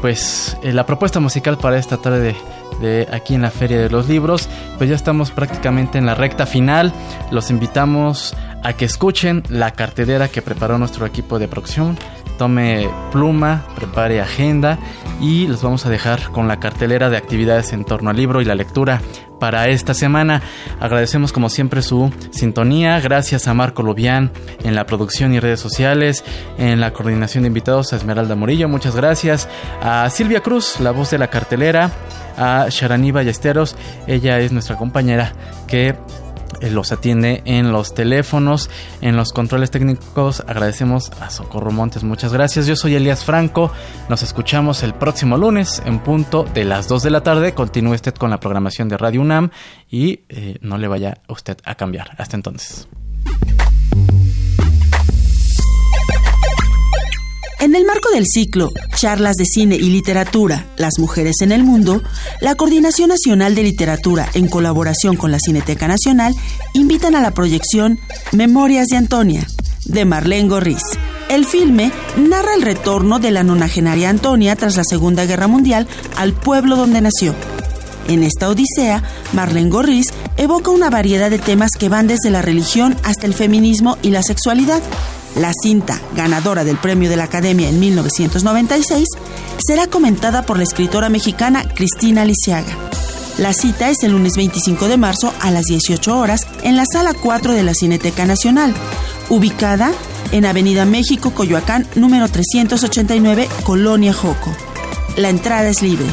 pues, 0.02 0.54
eh, 0.62 0.74
la 0.74 0.84
propuesta 0.84 1.18
musical 1.18 1.56
para 1.56 1.78
esta 1.78 1.96
tarde 1.96 2.36
de, 2.78 3.08
aquí 3.10 3.34
en 3.34 3.42
la 3.42 3.50
Feria 3.50 3.78
de 3.80 3.88
los 3.88 4.06
Libros. 4.06 4.50
Pues 4.76 4.90
ya 4.90 4.96
estamos 4.96 5.30
prácticamente 5.30 5.96
en 5.96 6.04
la 6.04 6.14
recta 6.14 6.44
final. 6.44 6.92
Los 7.30 7.50
invitamos 7.50 8.36
a 8.62 8.74
que 8.74 8.84
escuchen 8.84 9.42
la 9.48 9.70
cartelera 9.70 10.28
que 10.28 10.42
preparó 10.42 10.76
nuestro 10.76 11.06
equipo 11.06 11.38
de 11.38 11.48
producción. 11.48 11.98
Tome 12.40 12.88
pluma, 13.12 13.66
prepare 13.76 14.18
agenda 14.18 14.78
y 15.20 15.46
los 15.46 15.60
vamos 15.62 15.84
a 15.84 15.90
dejar 15.90 16.30
con 16.30 16.48
la 16.48 16.58
cartelera 16.58 17.10
de 17.10 17.18
actividades 17.18 17.74
en 17.74 17.84
torno 17.84 18.08
al 18.08 18.16
libro 18.16 18.40
y 18.40 18.46
la 18.46 18.54
lectura 18.54 19.02
para 19.38 19.68
esta 19.68 19.92
semana. 19.92 20.40
Agradecemos 20.80 21.34
como 21.34 21.50
siempre 21.50 21.82
su 21.82 22.10
sintonía. 22.30 22.98
Gracias 23.00 23.46
a 23.46 23.52
Marco 23.52 23.82
Lubián 23.82 24.32
en 24.64 24.74
la 24.74 24.86
producción 24.86 25.34
y 25.34 25.38
redes 25.38 25.60
sociales, 25.60 26.24
en 26.56 26.80
la 26.80 26.94
coordinación 26.94 27.42
de 27.42 27.48
invitados 27.48 27.92
a 27.92 27.96
Esmeralda 27.96 28.36
Murillo. 28.36 28.70
Muchas 28.70 28.96
gracias. 28.96 29.46
A 29.82 30.08
Silvia 30.08 30.40
Cruz, 30.40 30.80
la 30.80 30.92
voz 30.92 31.10
de 31.10 31.18
la 31.18 31.28
cartelera. 31.28 31.90
A 32.38 32.68
Sharani 32.70 33.12
Ballesteros, 33.12 33.76
ella 34.06 34.38
es 34.38 34.50
nuestra 34.50 34.78
compañera 34.78 35.34
que 35.66 35.94
los 36.60 36.92
atiende 36.92 37.42
en 37.44 37.72
los 37.72 37.94
teléfonos, 37.94 38.68
en 39.00 39.16
los 39.16 39.32
controles 39.32 39.70
técnicos. 39.70 40.40
Agradecemos 40.46 41.10
a 41.20 41.30
Socorro 41.30 41.70
Montes, 41.70 42.04
muchas 42.04 42.32
gracias. 42.32 42.66
Yo 42.66 42.76
soy 42.76 42.94
Elías 42.94 43.24
Franco. 43.24 43.72
Nos 44.08 44.22
escuchamos 44.22 44.82
el 44.82 44.94
próximo 44.94 45.38
lunes 45.38 45.82
en 45.86 46.00
punto 46.00 46.44
de 46.44 46.64
las 46.64 46.88
2 46.88 47.02
de 47.02 47.10
la 47.10 47.22
tarde. 47.22 47.54
Continúe 47.54 47.94
usted 47.94 48.14
con 48.14 48.30
la 48.30 48.40
programación 48.40 48.88
de 48.88 48.98
Radio 48.98 49.20
UNAM 49.20 49.50
y 49.90 50.20
eh, 50.28 50.58
no 50.60 50.76
le 50.76 50.88
vaya 50.88 51.18
usted 51.28 51.56
a 51.64 51.74
cambiar. 51.74 52.10
Hasta 52.18 52.36
entonces. 52.36 52.88
En 57.60 57.74
el 57.74 57.84
marco 57.84 58.08
del 58.08 58.24
ciclo 58.26 58.72
Charlas 58.96 59.36
de 59.36 59.44
Cine 59.44 59.76
y 59.76 59.90
Literatura, 59.90 60.66
Las 60.78 60.98
Mujeres 60.98 61.42
en 61.42 61.52
el 61.52 61.62
Mundo, 61.62 62.02
la 62.40 62.54
Coordinación 62.54 63.10
Nacional 63.10 63.54
de 63.54 63.62
Literatura, 63.62 64.30
en 64.32 64.48
colaboración 64.48 65.14
con 65.16 65.30
la 65.30 65.38
Cineteca 65.38 65.86
Nacional, 65.86 66.34
invitan 66.72 67.14
a 67.14 67.20
la 67.20 67.32
proyección 67.32 68.00
Memorias 68.32 68.86
de 68.86 68.96
Antonia, 68.96 69.46
de 69.84 70.06
Marlene 70.06 70.48
Gorriz. 70.48 70.80
El 71.28 71.44
filme 71.44 71.92
narra 72.16 72.54
el 72.54 72.62
retorno 72.62 73.18
de 73.18 73.30
la 73.30 73.42
nonagenaria 73.42 74.08
Antonia 74.08 74.56
tras 74.56 74.76
la 74.78 74.84
Segunda 74.84 75.26
Guerra 75.26 75.46
Mundial 75.46 75.86
al 76.16 76.32
pueblo 76.32 76.76
donde 76.76 77.02
nació. 77.02 77.34
En 78.08 78.22
esta 78.22 78.48
odisea, 78.48 79.04
Marlene 79.34 79.68
Gorriz 79.68 80.06
evoca 80.38 80.70
una 80.70 80.88
variedad 80.88 81.28
de 81.28 81.38
temas 81.38 81.72
que 81.78 81.90
van 81.90 82.06
desde 82.06 82.30
la 82.30 82.40
religión 82.40 82.96
hasta 83.02 83.26
el 83.26 83.34
feminismo 83.34 83.98
y 84.00 84.10
la 84.10 84.22
sexualidad 84.22 84.82
la 85.36 85.52
cinta, 85.62 86.00
ganadora 86.14 86.64
del 86.64 86.76
Premio 86.76 87.08
de 87.08 87.16
la 87.16 87.24
Academia 87.24 87.68
en 87.68 87.78
1996, 87.80 89.06
será 89.64 89.86
comentada 89.86 90.42
por 90.42 90.56
la 90.56 90.64
escritora 90.64 91.08
mexicana 91.08 91.64
Cristina 91.74 92.24
Lisiaga. 92.24 92.76
La 93.38 93.52
cita 93.52 93.88
es 93.88 94.02
el 94.02 94.12
lunes 94.12 94.34
25 94.36 94.88
de 94.88 94.98
marzo 94.98 95.32
a 95.40 95.50
las 95.50 95.64
18 95.64 96.18
horas 96.18 96.46
en 96.62 96.76
la 96.76 96.84
sala 96.84 97.14
4 97.14 97.52
de 97.52 97.62
la 97.62 97.74
Cineteca 97.74 98.26
Nacional, 98.26 98.74
ubicada 99.28 99.92
en 100.32 100.44
Avenida 100.44 100.84
México, 100.84 101.32
Coyoacán, 101.32 101.86
número 101.94 102.28
389, 102.28 103.48
Colonia 103.64 104.12
Joco. 104.12 104.54
La 105.16 105.28
entrada 105.28 105.68
es 105.68 105.82
libre. 105.82 106.06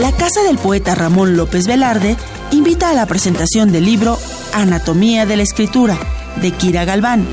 La 0.00 0.12
casa 0.12 0.42
del 0.42 0.58
poeta 0.58 0.94
Ramón 0.94 1.36
López 1.36 1.66
Velarde 1.66 2.16
invita 2.50 2.90
a 2.90 2.94
la 2.94 3.06
presentación 3.06 3.72
del 3.72 3.86
libro 3.86 4.18
Anatomía 4.56 5.26
de 5.26 5.36
la 5.36 5.42
Escritura, 5.42 5.98
de 6.40 6.50
Kira 6.50 6.84
Galván. 6.84 7.26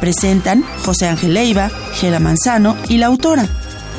Presentan 0.00 0.64
José 0.84 1.06
Ángel 1.06 1.34
Leiva, 1.34 1.70
Gela 1.94 2.18
Manzano 2.18 2.76
y 2.88 2.98
la 2.98 3.06
autora. 3.06 3.46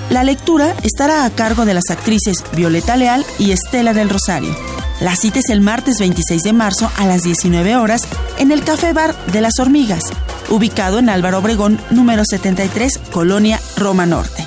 La 0.10 0.24
lectura 0.24 0.76
estará 0.84 1.26
a 1.26 1.30
cargo 1.30 1.66
de 1.66 1.74
las 1.74 1.90
actrices 1.90 2.44
Violeta 2.56 2.98
Leal 2.98 3.26
y 3.40 3.52
Estela 3.52 3.94
del 3.94 4.10
Rosario. 4.10 4.54
La 5.00 5.16
cita 5.16 5.40
es 5.40 5.50
el 5.50 5.62
martes 5.62 5.98
26 6.00 6.44
de 6.44 6.54
marzo 6.54 6.92
a 6.98 7.06
las 7.06 7.24
19 7.24 7.76
horas 7.78 8.04
en 8.38 8.52
el 8.52 8.64
Café 8.64 8.94
Bar 8.94 9.16
de 9.28 9.42
las 9.42 9.60
Hormigas, 9.60 10.04
ubicado 10.50 11.00
en 11.00 11.10
Álvaro 11.10 11.40
Obregón, 11.40 11.80
número 11.90 12.24
73, 12.26 13.00
Colonia 13.12 13.60
Roma 13.78 14.06
Norte. 14.06 14.46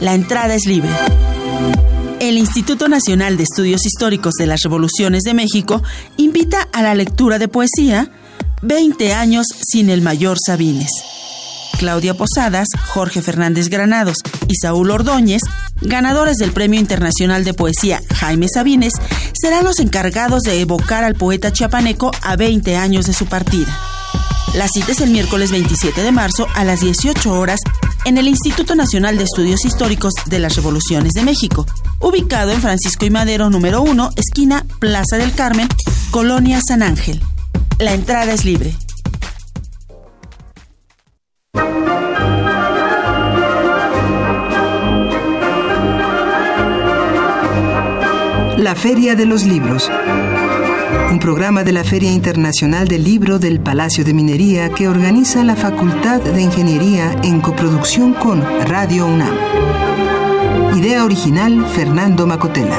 La 0.00 0.14
entrada 0.14 0.54
es 0.54 0.66
libre. 0.66 0.90
El 2.20 2.36
Instituto 2.36 2.88
Nacional 2.88 3.36
de 3.36 3.44
Estudios 3.44 3.86
Históricos 3.86 4.34
de 4.34 4.46
las 4.46 4.62
Revoluciones 4.62 5.22
de 5.22 5.34
México 5.34 5.82
invita 6.16 6.68
a 6.72 6.82
la 6.82 6.96
lectura 6.96 7.38
de 7.38 7.46
poesía 7.46 8.10
20 8.62 9.14
años 9.14 9.46
sin 9.70 9.88
el 9.88 10.02
mayor 10.02 10.36
Sabines. 10.44 10.90
Claudia 11.78 12.14
Posadas, 12.14 12.66
Jorge 12.88 13.22
Fernández 13.22 13.68
Granados 13.68 14.16
y 14.48 14.56
Saúl 14.56 14.90
Ordóñez, 14.90 15.42
ganadores 15.80 16.38
del 16.38 16.50
Premio 16.50 16.80
Internacional 16.80 17.44
de 17.44 17.54
Poesía 17.54 18.02
Jaime 18.16 18.48
Sabines, 18.52 18.94
serán 19.40 19.64
los 19.64 19.78
encargados 19.78 20.42
de 20.42 20.60
evocar 20.60 21.04
al 21.04 21.14
poeta 21.14 21.52
chiapaneco 21.52 22.10
a 22.22 22.34
20 22.34 22.76
años 22.76 23.06
de 23.06 23.12
su 23.12 23.26
partida. 23.26 23.78
La 24.54 24.66
cita 24.66 24.90
es 24.90 25.00
el 25.00 25.10
miércoles 25.10 25.52
27 25.52 26.02
de 26.02 26.10
marzo 26.10 26.48
a 26.54 26.64
las 26.64 26.80
18 26.80 27.30
horas 27.32 27.60
en 28.04 28.18
el 28.18 28.26
Instituto 28.26 28.74
Nacional 28.74 29.18
de 29.18 29.24
Estudios 29.24 29.64
Históricos 29.64 30.14
de 30.26 30.38
las 30.38 30.56
Revoluciones 30.56 31.12
de 31.12 31.22
México, 31.22 31.66
ubicado 32.00 32.52
en 32.52 32.60
Francisco 32.60 33.04
y 33.04 33.10
Madero 33.10 33.50
número 33.50 33.82
1, 33.82 34.10
esquina 34.16 34.64
Plaza 34.78 35.16
del 35.16 35.32
Carmen, 35.32 35.68
Colonia 36.10 36.60
San 36.66 36.82
Ángel. 36.82 37.20
La 37.78 37.94
entrada 37.94 38.32
es 38.32 38.44
libre. 38.44 38.74
La 48.56 48.74
Feria 48.74 49.14
de 49.14 49.24
los 49.24 49.44
Libros. 49.44 49.90
Un 51.10 51.20
programa 51.20 51.62
de 51.62 51.72
la 51.72 51.84
Feria 51.84 52.12
Internacional 52.12 52.88
del 52.88 53.04
Libro 53.04 53.38
del 53.38 53.60
Palacio 53.60 54.04
de 54.04 54.12
Minería 54.12 54.68
que 54.70 54.88
organiza 54.88 55.44
la 55.44 55.56
Facultad 55.56 56.20
de 56.20 56.42
Ingeniería 56.42 57.16
en 57.22 57.40
coproducción 57.40 58.14
con 58.14 58.42
Radio 58.66 59.06
UNAM. 59.06 59.87
Idea 60.74 61.04
original 61.04 61.66
Fernando 61.66 62.26
Macotela. 62.26 62.78